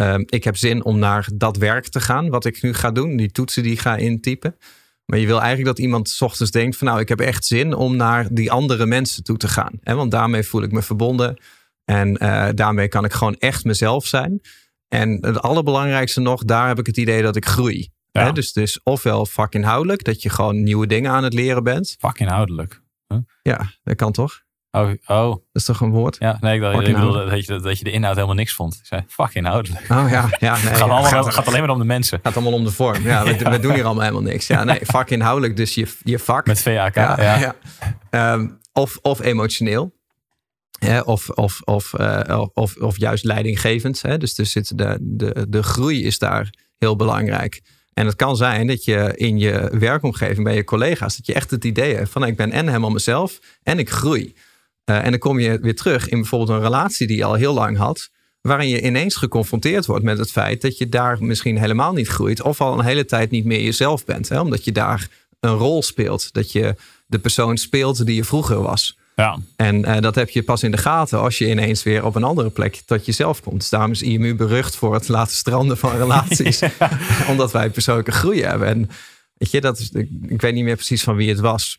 [0.00, 3.16] uh, ik heb zin om naar dat werk te gaan, wat ik nu ga doen,
[3.16, 4.56] die toetsen die ik ga intypen.
[5.04, 7.96] Maar je wil eigenlijk dat iemand ochtends denkt van nou, ik heb echt zin om
[7.96, 9.78] naar die andere mensen toe te gaan.
[9.80, 9.94] Hè?
[9.94, 11.38] Want daarmee voel ik me verbonden
[11.84, 14.40] en uh, daarmee kan ik gewoon echt mezelf zijn.
[14.88, 17.96] En het allerbelangrijkste nog, daar heb ik het idee dat ik groei.
[18.12, 18.32] Ja.
[18.32, 21.96] Dus, dus ofwel vakinhoudelijk, dat je gewoon nieuwe dingen aan het leren bent.
[21.98, 22.82] Vakinhoudelijk?
[23.08, 23.18] Huh?
[23.42, 24.46] Ja, dat kan toch?
[24.70, 25.28] Oh, oh.
[25.28, 26.16] Dat is toch een woord?
[26.18, 28.74] Ja, nee, ik, dacht, ik bedoelde dat je, dat je de inhoud helemaal niks vond.
[28.74, 29.82] Ik zei, inhoudelijk.
[29.90, 30.60] Oh ja, ja nee.
[30.60, 32.16] het gaat, allemaal, gaat, alleen maar om de mensen.
[32.16, 33.02] Het gaat allemaal om de vorm.
[33.02, 34.46] Ja, we, we doen hier allemaal helemaal niks.
[34.46, 36.46] Ja, nee, vakinhoudelijk, dus je, je vak.
[36.46, 37.54] Met VAK, ja.
[38.10, 38.32] ja.
[38.32, 39.96] Um, of, of emotioneel.
[40.78, 44.02] Hè, of, of, of, uh, of, of juist leidinggevend.
[44.02, 44.18] Hè?
[44.18, 47.60] Dus, dus zit de, de, de groei is daar heel belangrijk.
[47.98, 51.50] En het kan zijn dat je in je werkomgeving bij je collega's, dat je echt
[51.50, 54.34] het idee hebt van ik ben en helemaal mezelf en ik groei.
[54.84, 57.54] Uh, en dan kom je weer terug in bijvoorbeeld een relatie die je al heel
[57.54, 61.92] lang had, waarin je ineens geconfronteerd wordt met het feit dat je daar misschien helemaal
[61.92, 64.28] niet groeit of al een hele tijd niet meer jezelf bent.
[64.28, 64.40] Hè?
[64.40, 65.08] Omdat je daar
[65.40, 66.74] een rol speelt, dat je
[67.06, 68.97] de persoon speelt die je vroeger was.
[69.18, 69.38] Ja.
[69.56, 72.24] En uh, dat heb je pas in de gaten als je ineens weer op een
[72.24, 73.60] andere plek tot jezelf komt.
[73.60, 76.62] Dus daarom is IMU berucht voor het laten stranden van relaties.
[77.28, 78.68] Omdat wij persoonlijke groei hebben.
[78.68, 78.90] En
[79.34, 79.90] weet je, dat is,
[80.28, 81.78] ik, weet niet meer precies van wie het was.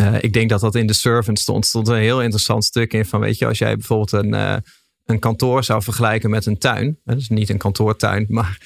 [0.00, 1.66] Uh, ik denk dat dat in de Servant stond.
[1.66, 4.56] stond een heel interessant stuk in van, weet je, als jij bijvoorbeeld een, uh,
[5.04, 6.98] een kantoor zou vergelijken met een tuin.
[7.04, 8.58] Dus niet een kantoortuin, maar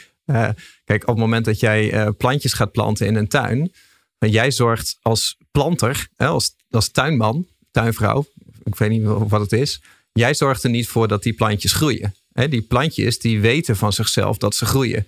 [0.85, 3.73] kijk, op het moment dat jij plantjes gaat planten in een tuin.
[4.18, 8.27] Jij zorgt als planter, als, als tuinman, tuinvrouw,
[8.63, 9.81] ik weet niet wat het is.
[10.13, 12.15] Jij zorgt er niet voor dat die plantjes groeien.
[12.33, 15.07] die plantjes die weten van zichzelf dat ze groeien.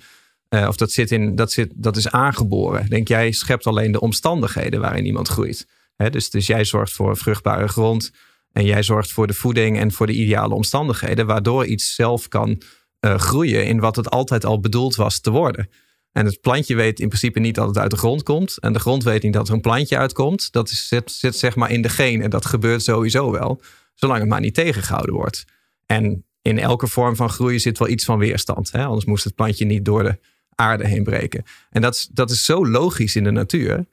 [0.49, 2.89] Uh, of dat, zit in, dat, zit, dat is aangeboren.
[2.89, 5.67] Denk jij schept alleen de omstandigheden waarin iemand groeit.
[6.11, 8.13] dus, dus jij zorgt voor vruchtbare grond.
[8.53, 11.27] En jij zorgt voor de voeding en voor de ideale omstandigheden.
[11.27, 12.63] Waardoor iets zelf kan
[13.01, 15.71] uh, groeien in wat het altijd al bedoeld was te worden.
[16.15, 18.59] En het plantje weet in principe niet dat het uit de grond komt.
[18.59, 20.53] En de grond weet niet dat er een plantje uitkomt.
[20.53, 22.23] Dat zit, zit zeg maar in de geen.
[22.23, 23.61] En dat gebeurt sowieso wel.
[23.95, 25.45] Zolang het maar niet tegengehouden wordt.
[25.87, 28.73] En in elke vorm van groei zit wel iets van weerstand.
[28.73, 28.85] Hè?
[28.85, 30.19] Anders moest het plantje niet door de
[30.55, 31.45] aarde heen breken.
[31.71, 33.87] En dat is, dat is zo logisch in de natuur.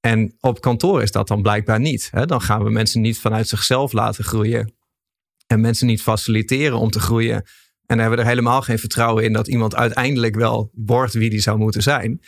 [0.00, 2.08] En op kantoor is dat dan blijkbaar niet.
[2.12, 2.26] Hè?
[2.26, 4.72] Dan gaan we mensen niet vanuit zichzelf laten groeien.
[5.46, 7.44] En mensen niet faciliteren om te groeien.
[7.86, 11.40] En hebben we er helemaal geen vertrouwen in dat iemand uiteindelijk wel wordt wie die
[11.40, 12.20] zou moeten zijn.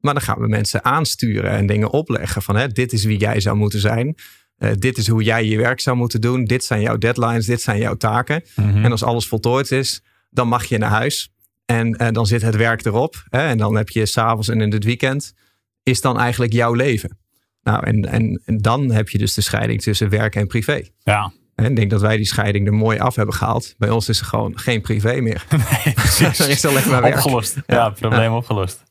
[0.00, 3.40] Maar dan gaan we mensen aansturen en dingen opleggen van hè, dit is wie jij
[3.40, 4.14] zou moeten zijn.
[4.58, 6.44] Uh, dit is hoe jij je werk zou moeten doen.
[6.44, 8.42] Dit zijn jouw deadlines, dit zijn jouw taken.
[8.56, 8.84] Mhm.
[8.84, 11.30] En als alles voltooid is, dan mag je naar huis.
[11.64, 13.24] En, en dan zit het werk erop.
[13.28, 15.34] Hè, en dan heb je s'avonds en in het weekend,
[15.82, 17.18] is dan eigenlijk jouw leven.
[17.62, 20.82] Nou, en, en, en dan heb je dus de scheiding tussen werk en privé.
[21.02, 23.74] Ja, en ik denk dat wij die scheiding er mooi af hebben gehaald.
[23.78, 25.44] Bij ons is er gewoon geen privé meer.
[25.50, 26.38] Nee, precies.
[26.38, 27.14] er is alleen maar werk.
[27.14, 27.56] Opgelost.
[27.66, 28.82] Ja, probleem opgelost.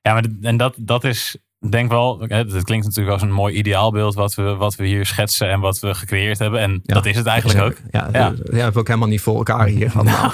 [0.00, 1.36] Ja, maar en dat, dat is
[1.70, 5.50] denk wel, het klinkt natuurlijk als een mooi ideaalbeeld wat we, wat we hier schetsen
[5.50, 6.60] en wat we gecreëerd hebben.
[6.60, 7.76] En dat is het eigenlijk ook.
[7.90, 8.18] Ja, ja.
[8.18, 9.92] ja, we hebben ook helemaal niet voor elkaar hier.
[10.04, 10.32] Nou,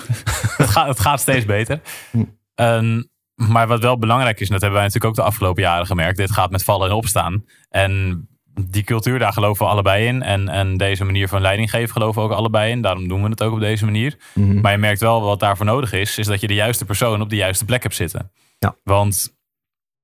[0.57, 1.81] het, gaat, het gaat steeds beter.
[2.11, 2.25] Hm.
[2.55, 5.87] Um, maar wat wel belangrijk is, en dat hebben wij natuurlijk ook de afgelopen jaren
[5.87, 7.45] gemerkt, dit gaat met vallen en opstaan.
[7.69, 10.23] En die cultuur, daar geloven we allebei in.
[10.23, 12.81] En, en deze manier van leiding geven geloven we ook allebei in.
[12.81, 14.19] Daarom doen we het ook op deze manier.
[14.35, 14.61] Mhm.
[14.61, 17.31] Maar je merkt wel wat daarvoor nodig is, is dat je de juiste persoon op
[17.31, 18.31] de juiste plek hebt zitten.
[18.59, 18.77] Ja.
[18.85, 19.33] Want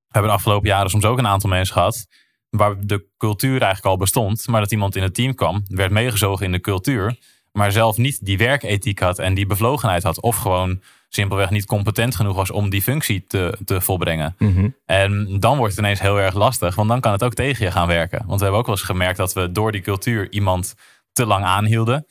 [0.07, 2.07] we hebben de afgelopen jaren soms ook een aantal mensen gehad
[2.51, 6.47] waar de cultuur eigenlijk al bestond, maar dat iemand in het team kwam, werd meegezogen
[6.47, 7.19] in de cultuur,
[7.53, 10.21] maar zelf niet die werkethiek had en die bevlogenheid had.
[10.21, 14.35] Of gewoon simpelweg niet competent genoeg was om die functie te, te volbrengen.
[14.38, 14.69] Mhm.
[14.87, 17.71] En dan wordt het ineens heel erg lastig, want dan kan het ook tegen je
[17.71, 18.19] gaan werken.
[18.27, 20.75] Want we hebben ook wel eens gemerkt dat we door die cultuur iemand
[21.12, 22.07] te lang aanhielden.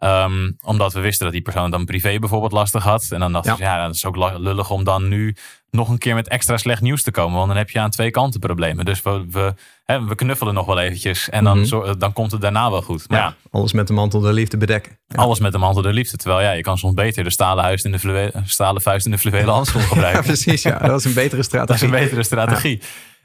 [0.00, 3.06] Um, omdat we wisten dat die persoon dan privé bijvoorbeeld lastig had.
[3.10, 3.76] En dan dachten Ja.
[3.76, 5.36] ja, dat is ook lullig om dan nu
[5.70, 7.36] nog een keer met extra slecht nieuws te komen.
[7.36, 8.84] Want dan heb je aan twee kanten problemen.
[8.84, 11.28] Dus we, we, hè, we knuffelen nog wel eventjes.
[11.28, 11.66] En dan, Mhm.
[11.66, 13.08] zo- dan komt het daarna wel goed.
[13.08, 14.98] Maar ja, Ja, alles met de mantel der liefde bedekken.
[15.06, 15.16] Ja.
[15.22, 16.16] alles met de mantel der liefde.
[16.16, 19.12] Terwijl ja, je kan soms beter de stalen, huis in de flue- stalen vuist in
[19.12, 20.22] de fluwelen handschoen Ja, gebruiken.
[20.24, 20.62] precies.
[20.62, 21.84] Ja, dat is een betere Dat is strategie.
[21.86, 22.82] een betere strategie.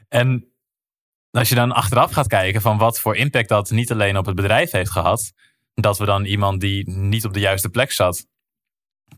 [0.08, 0.48] En
[1.30, 4.34] als je dan achteraf gaat kijken van wat voor impact dat niet alleen op het
[4.34, 5.32] bedrijf heeft gehad,
[5.74, 8.26] dat we dan iemand die niet op de juiste plek zat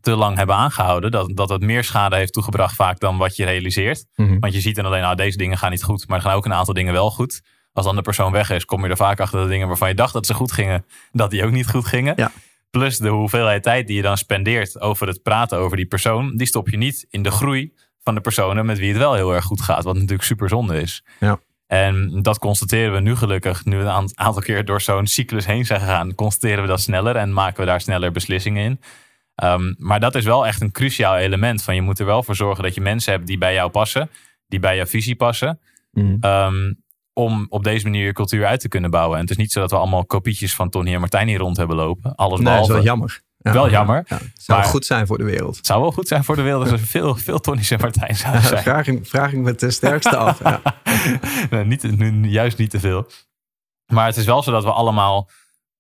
[0.01, 3.45] te lang hebben aangehouden, dat, dat het meer schade heeft toegebracht vaak dan wat je
[3.45, 4.07] realiseert.
[4.15, 4.39] Mhm.
[4.39, 6.45] Want je ziet dan alleen, nou deze dingen gaan niet goed, maar er gaan ook
[6.45, 7.43] een aantal dingen wel goed.
[7.73, 9.95] Als dan de persoon weg is, kom je er vaak achter de dingen waarvan je
[9.95, 12.13] dacht dat ze goed gingen, dat die ook niet goed gingen.
[12.17, 12.33] Ja.
[12.71, 16.47] Plus de hoeveelheid tijd die je dan spendeert over het praten over die persoon, die
[16.47, 19.45] stop je niet in de groei van de personen met wie het wel heel erg
[19.45, 19.85] goed gaat.
[19.85, 21.05] Wat natuurlijk super zonde is.
[21.21, 21.41] Ja.
[21.67, 25.47] En dat constateren we nu gelukkig, nu we een aant- aantal keer door zo'n cyclus
[25.47, 28.81] heen zijn gegaan, constateren we dat sneller en maken we daar sneller beslissingen in.
[29.35, 31.63] Ehm, maar dat is wel echt een cruciaal element.
[31.63, 34.11] Van je moet er wel voor zorgen dat je mensen hebt die bij jou passen,
[34.49, 35.61] die bij jouw visie passen.
[35.93, 36.17] Mhm.
[36.21, 36.73] Ehm,
[37.13, 39.15] om op deze manier je cultuur uit te kunnen bouwen.
[39.17, 41.57] En het is niet zo dat we allemaal kopietjes van Tony en Martijn hier rond
[41.57, 42.15] hebben lopen.
[42.15, 42.73] Alles Nee, dat is behalve.
[42.73, 43.21] wel jammer.
[43.47, 43.53] Ja.
[43.53, 44.05] Wel jammer.
[44.09, 45.57] Ja, het zou Maar- goed zijn voor de wereld.
[45.57, 48.17] Het zou wel goed zijn voor de wereld als er veel, veel Tony's en Martijn
[48.17, 48.63] zouden zijn.
[48.63, 50.39] vraag, ik, vraag ik met de sterkste af.
[50.43, 50.61] Ja.
[51.51, 53.07] nee, niet, nu- juist niet te veel.
[53.87, 55.29] Maar het is wel zo dat we allemaal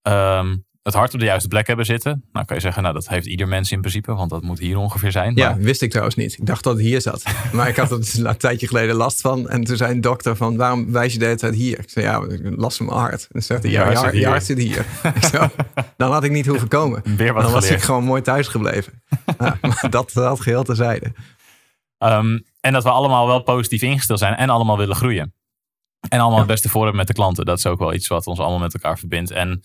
[0.03, 0.57] ehm,
[0.87, 2.25] het hart op de juiste plek hebben zitten.
[2.33, 4.77] Nou kan je zeggen, nou dat heeft ieder mens in principe, want dat moet hier
[4.77, 5.35] ongeveer zijn.
[5.35, 6.33] Ja, wist ik trouwens niet.
[6.39, 7.25] Ik dacht dat het hier zat.
[7.53, 9.49] Maar ik had er dus een tijdje geleden last van.
[9.49, 11.79] En toen zei een dokter van, waarom wijs je de hele tijd hier?
[11.79, 12.27] Ik zei, ja,
[12.57, 13.29] last van mijn hart.
[13.33, 14.29] En zegt hij, ja, je zit hart, je hier.
[14.29, 14.87] hart zit hier.
[15.15, 15.49] Ik zo,
[15.97, 17.03] dan had ik niet hoeven komen.
[17.17, 17.81] Weer wat dan was geleerd.
[17.81, 19.03] ik gewoon mooi thuis gebleven.
[19.39, 21.13] Ja, maar dat, dat geheel terzijde.
[21.99, 25.35] Ehm, en dat we allemaal wel positief ingesteld zijn en allemaal willen groeien.
[26.09, 27.45] En allemaal het beste voor hebben met de klanten.
[27.45, 29.31] Dat is ook wel iets wat ons allemaal met elkaar verbindt.
[29.31, 29.63] En,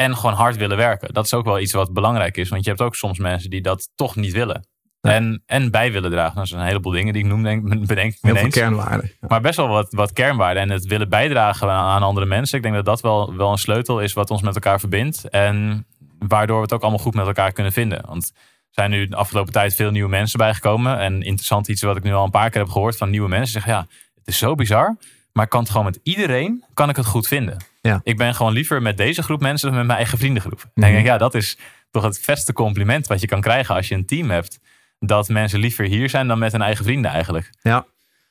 [0.00, 1.14] en gewoon hard willen werken.
[1.14, 2.48] Dat is ook wel iets wat belangrijk is.
[2.48, 4.66] Want je hebt ook soms mensen die dat toch niet willen.
[5.00, 6.36] En, en bij willen dragen.
[6.36, 9.12] Dat zijn een heleboel dingen die ik noem, denk, bedenk ik Heel veel kernwaarden.
[9.20, 9.28] Ja.
[9.28, 10.62] Maar best wel wat, wat kernwaarden.
[10.62, 12.56] En het willen bijdragen aan, aan andere mensen.
[12.56, 15.28] Ik denk dat dat wel, wel een sleutel is wat ons met elkaar verbindt.
[15.28, 15.86] En
[16.18, 18.02] waardoor we het ook allemaal goed met elkaar kunnen vinden.
[18.06, 18.40] Want er
[18.70, 20.98] zijn nu de afgelopen tijd veel nieuwe mensen bijgekomen.
[20.98, 23.52] En interessant iets wat ik nu al een paar keer heb gehoord van nieuwe mensen.
[23.52, 24.96] Zeggen ja, het is zo bizar.
[25.32, 27.56] Maar ik kan het gewoon met iedereen kan ik het goed vinden.
[27.80, 28.00] Ja.
[28.02, 30.64] Ik ben gewoon liever met deze groep mensen dan met mijn eigen vriendengroep.
[30.74, 31.58] En ik denk, ja, dat is
[31.90, 34.58] toch het beste compliment wat je kan krijgen als je een team hebt.
[34.98, 37.50] Dat mensen liever hier zijn dan met hun eigen vrienden eigenlijk.
[37.62, 37.86] Ja.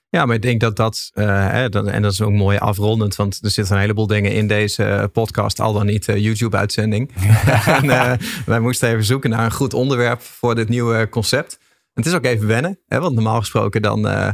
[0.09, 3.15] ja, maar ik denk dat dat, eh, hè, dat, en dat is ook mooi afrondend,
[3.15, 7.11] want er zitten een heleboel dingen in deze podcast, al dan niet eh, YouTube-uitzending.
[7.81, 8.13] en eh,
[8.45, 11.57] wij moesten even zoeken naar een goed onderwerp voor dit nieuwe concept.
[11.93, 14.29] En het is ook even wennen, hè, want normaal gesproken dan eh,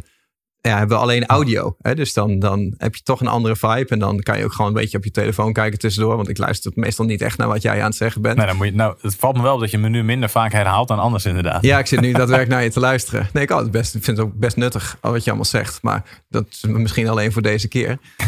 [0.66, 1.76] ja, hebben we alleen audio.
[1.82, 4.54] Hè, dus dan, dan heb je toch een andere vibe en dan kan je ook
[4.54, 7.48] gewoon een beetje op je telefoon kijken tussendoor, want ik luister meestal niet echt naar
[7.48, 8.38] wat jij aan het zeggen bent.
[8.38, 10.30] Nee, dan moet je, nou, het valt me wel op dat je me nu minder
[10.30, 11.64] vaak herhaalt dan anders inderdaad.
[11.64, 13.30] Ja, ik zit nu daadwerkelijk naar je te luisteren.
[13.34, 15.82] Nee, ik, het best, ik vind het ook best nuttig al wat je allemaal zegt.
[15.82, 17.98] Maar dat is misschien alleen voor deze keer.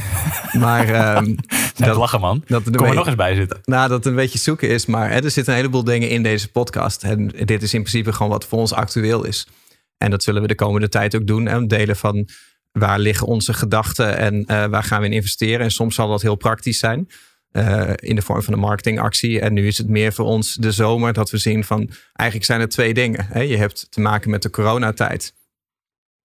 [0.59, 1.35] Maar ehm,
[1.75, 2.43] dat, lachen man.
[2.47, 3.59] dat, er Kom er nog eens bij zitten.
[3.63, 4.85] nou, dat het een beetje zoeken is.
[4.85, 7.03] Maar hè, er zitten een heleboel dingen in deze podcast.
[7.03, 9.47] En dit is in principe gewoon wat voor ons actueel is.
[9.97, 11.45] En dat zullen we de komende tijd ook doen.
[11.45, 12.27] Hè, delen van
[12.71, 15.59] waar liggen onze gedachten en eh, waar gaan we in investeren.
[15.59, 17.09] En soms zal dat heel praktisch zijn.
[17.51, 19.39] eh, in de vorm van een marketingactie.
[19.39, 22.61] En nu is het meer voor ons de zomer dat we zien van eigenlijk zijn
[22.61, 23.25] er twee dingen.
[23.25, 23.41] Hè.
[23.41, 25.33] Je hebt te maken met de coronatijd.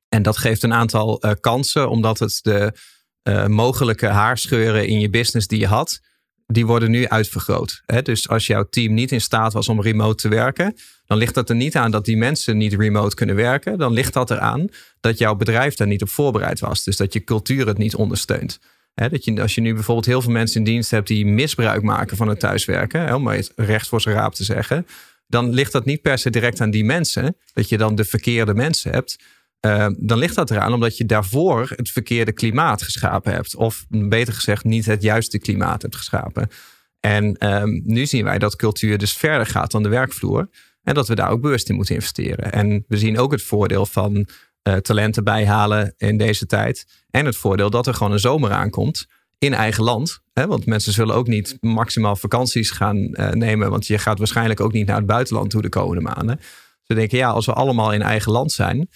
[0.09, 2.73] En dat geeft een aantal eh, kansen, omdat het de
[3.49, 6.01] mogelijke haarscheuren in je business die je had,
[6.47, 7.83] die worden nu uitvergroot.
[7.87, 8.03] Hè?
[8.03, 10.75] Dus als jouw team niet in staat was om remote te werken,
[11.07, 13.79] dan ligt dat er niet aan dat die mensen niet remote kunnen werken.
[13.79, 14.69] Dan ligt dat eraan
[15.01, 16.85] dat jouw bedrijf daar niet op voorbereid was.
[16.85, 18.61] Dus dat je cultuur het niet ondersteunt.
[18.95, 21.83] Hè, dat je, als je nu bijvoorbeeld heel veel mensen in dienst hebt die misbruik
[21.83, 24.87] maken van het thuiswerken, hè, om recht voor zijn raap te zeggen,
[25.27, 27.37] dan ligt dat niet per se direct aan die mensen.
[27.53, 29.19] Dat je dan de verkeerde mensen hebt.
[29.67, 33.57] Uh, dan ligt dat eraan omdat je daarvoor het verkeerde klimaat geschapen hebt.
[33.57, 36.49] Of beter gezegd, niet het juiste klimaat hebt geschapen.
[37.01, 40.49] En um, nu zien wij dat cultuur dus verder gaat dan de werkvloer.
[40.83, 42.53] En dat we daar ook bewust in moeten investeren.
[42.53, 44.27] En we zien ook het voordeel van
[44.69, 46.87] uh, talenten bijhalen in deze tijd.
[47.11, 49.07] En het voordeel dat er gewoon een zomer aankomt
[49.39, 50.21] in eigen land.
[50.33, 50.47] Hè?
[50.47, 53.71] Want mensen zullen ook niet maximaal vakanties gaan uh, nemen.
[53.71, 56.41] Want je gaat waarschijnlijk ook niet naar het buitenland toe de komende maanden.
[56.87, 58.89] We denken, ja, als we allemaal in eigen land zijn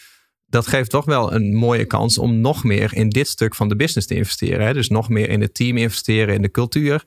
[0.46, 3.76] dat geeft toch wel een mooie kans om nog meer in dit stuk van de
[3.76, 4.66] business te investeren.
[4.66, 4.72] Hè?
[4.72, 7.04] Dus nog meer in het team investeren, in de cultuur,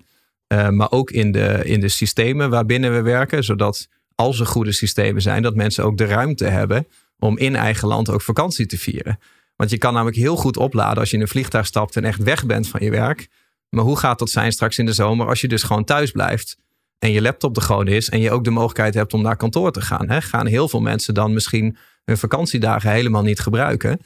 [0.53, 3.43] uh, maar ook in de, in de systemen waarbinnen we werken.
[3.43, 6.87] Zodat als er goede systemen zijn, dat mensen ook de ruimte hebben
[7.19, 9.19] om in eigen land ook vakantie te vieren.
[9.55, 12.23] Want je kan namelijk heel goed opladen als je in een vliegtuig stapt en echt
[12.23, 13.27] weg bent van je werk.
[13.69, 16.57] Maar hoe gaat dat zijn straks in de zomer als je dus gewoon thuis blijft?
[16.99, 19.71] En je laptop er gewoon is en je ook de mogelijkheid hebt om naar kantoor
[19.71, 20.09] te gaan.
[20.09, 20.21] Hè?
[20.21, 21.77] Gaan heel veel mensen dan misschien
[22.09, 23.99] hun vakantiedagen helemaal niet gebruiken.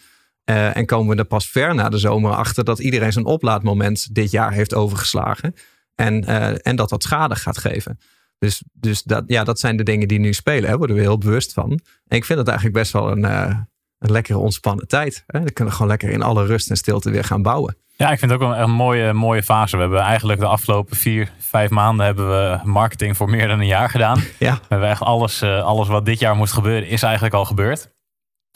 [0.49, 4.15] Uh, en komen we er pas ver na de zomer achter dat iedereen zijn oplaadmoment
[4.15, 5.53] dit jaar heeft overgeslagen.
[5.95, 7.99] En, uh, en dat dat schade gaat geven.
[8.37, 10.69] Dus, dus dat, ja, dat zijn de dingen die nu spelen.
[10.69, 11.69] Daar worden we heel bewust van.
[12.07, 13.57] En ik vind het eigenlijk best wel een, uh,
[13.99, 15.23] een lekkere ontspannen tijd.
[15.27, 15.39] Hè?
[15.39, 17.77] Dan kunnen we gewoon lekker in alle rust en stilte weer gaan bouwen.
[17.95, 19.75] Ja, ik vind het ook een, een mooie, mooie fase.
[19.75, 23.65] We hebben eigenlijk de afgelopen vier, vijf maanden hebben we marketing voor meer dan een
[23.65, 24.23] jaar gedaan.
[24.39, 24.53] Ja.
[24.53, 27.91] We hebben echt alles, uh, alles wat dit jaar moest gebeuren, is eigenlijk al gebeurd.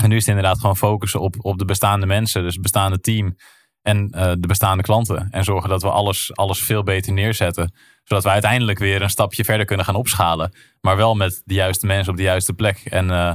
[0.03, 2.99] En nu is het inderdaad gewoon focussen op, op de bestaande mensen, dus het bestaande
[2.99, 3.35] team
[3.81, 5.27] en uh, de bestaande klanten.
[5.31, 7.73] En zorgen dat we alles, alles veel beter neerzetten.
[8.03, 10.53] Zodat we uiteindelijk weer een stapje verder kunnen gaan opschalen.
[10.81, 12.77] Maar wel met de juiste mensen op de juiste plek.
[12.77, 13.33] En uh,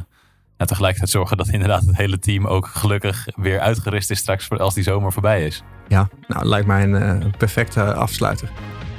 [0.62, 4.74] en tegelijkertijd zorgen dat inderdaad het hele team ook gelukkig weer uitgerust is straks als
[4.74, 5.62] die zomer voorbij is.
[5.88, 8.50] Ja, nou lijkt mij een uh, perfecte afsluiter.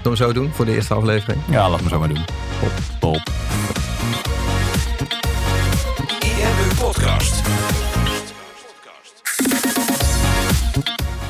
[0.02, 1.42] Zullen we zo doen voor de eerste aflevering?
[1.50, 2.26] Ja, laat me zo maar doen.
[2.60, 2.72] Top.
[3.00, 3.22] Top.
[6.20, 7.42] IMU Podcast.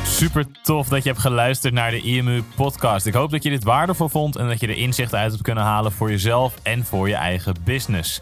[0.05, 3.05] Super tof dat je hebt geluisterd naar de IMU podcast.
[3.05, 5.63] Ik hoop dat je dit waardevol vond en dat je er inzichten uit hebt kunnen
[5.63, 8.21] halen voor jezelf en voor je eigen business.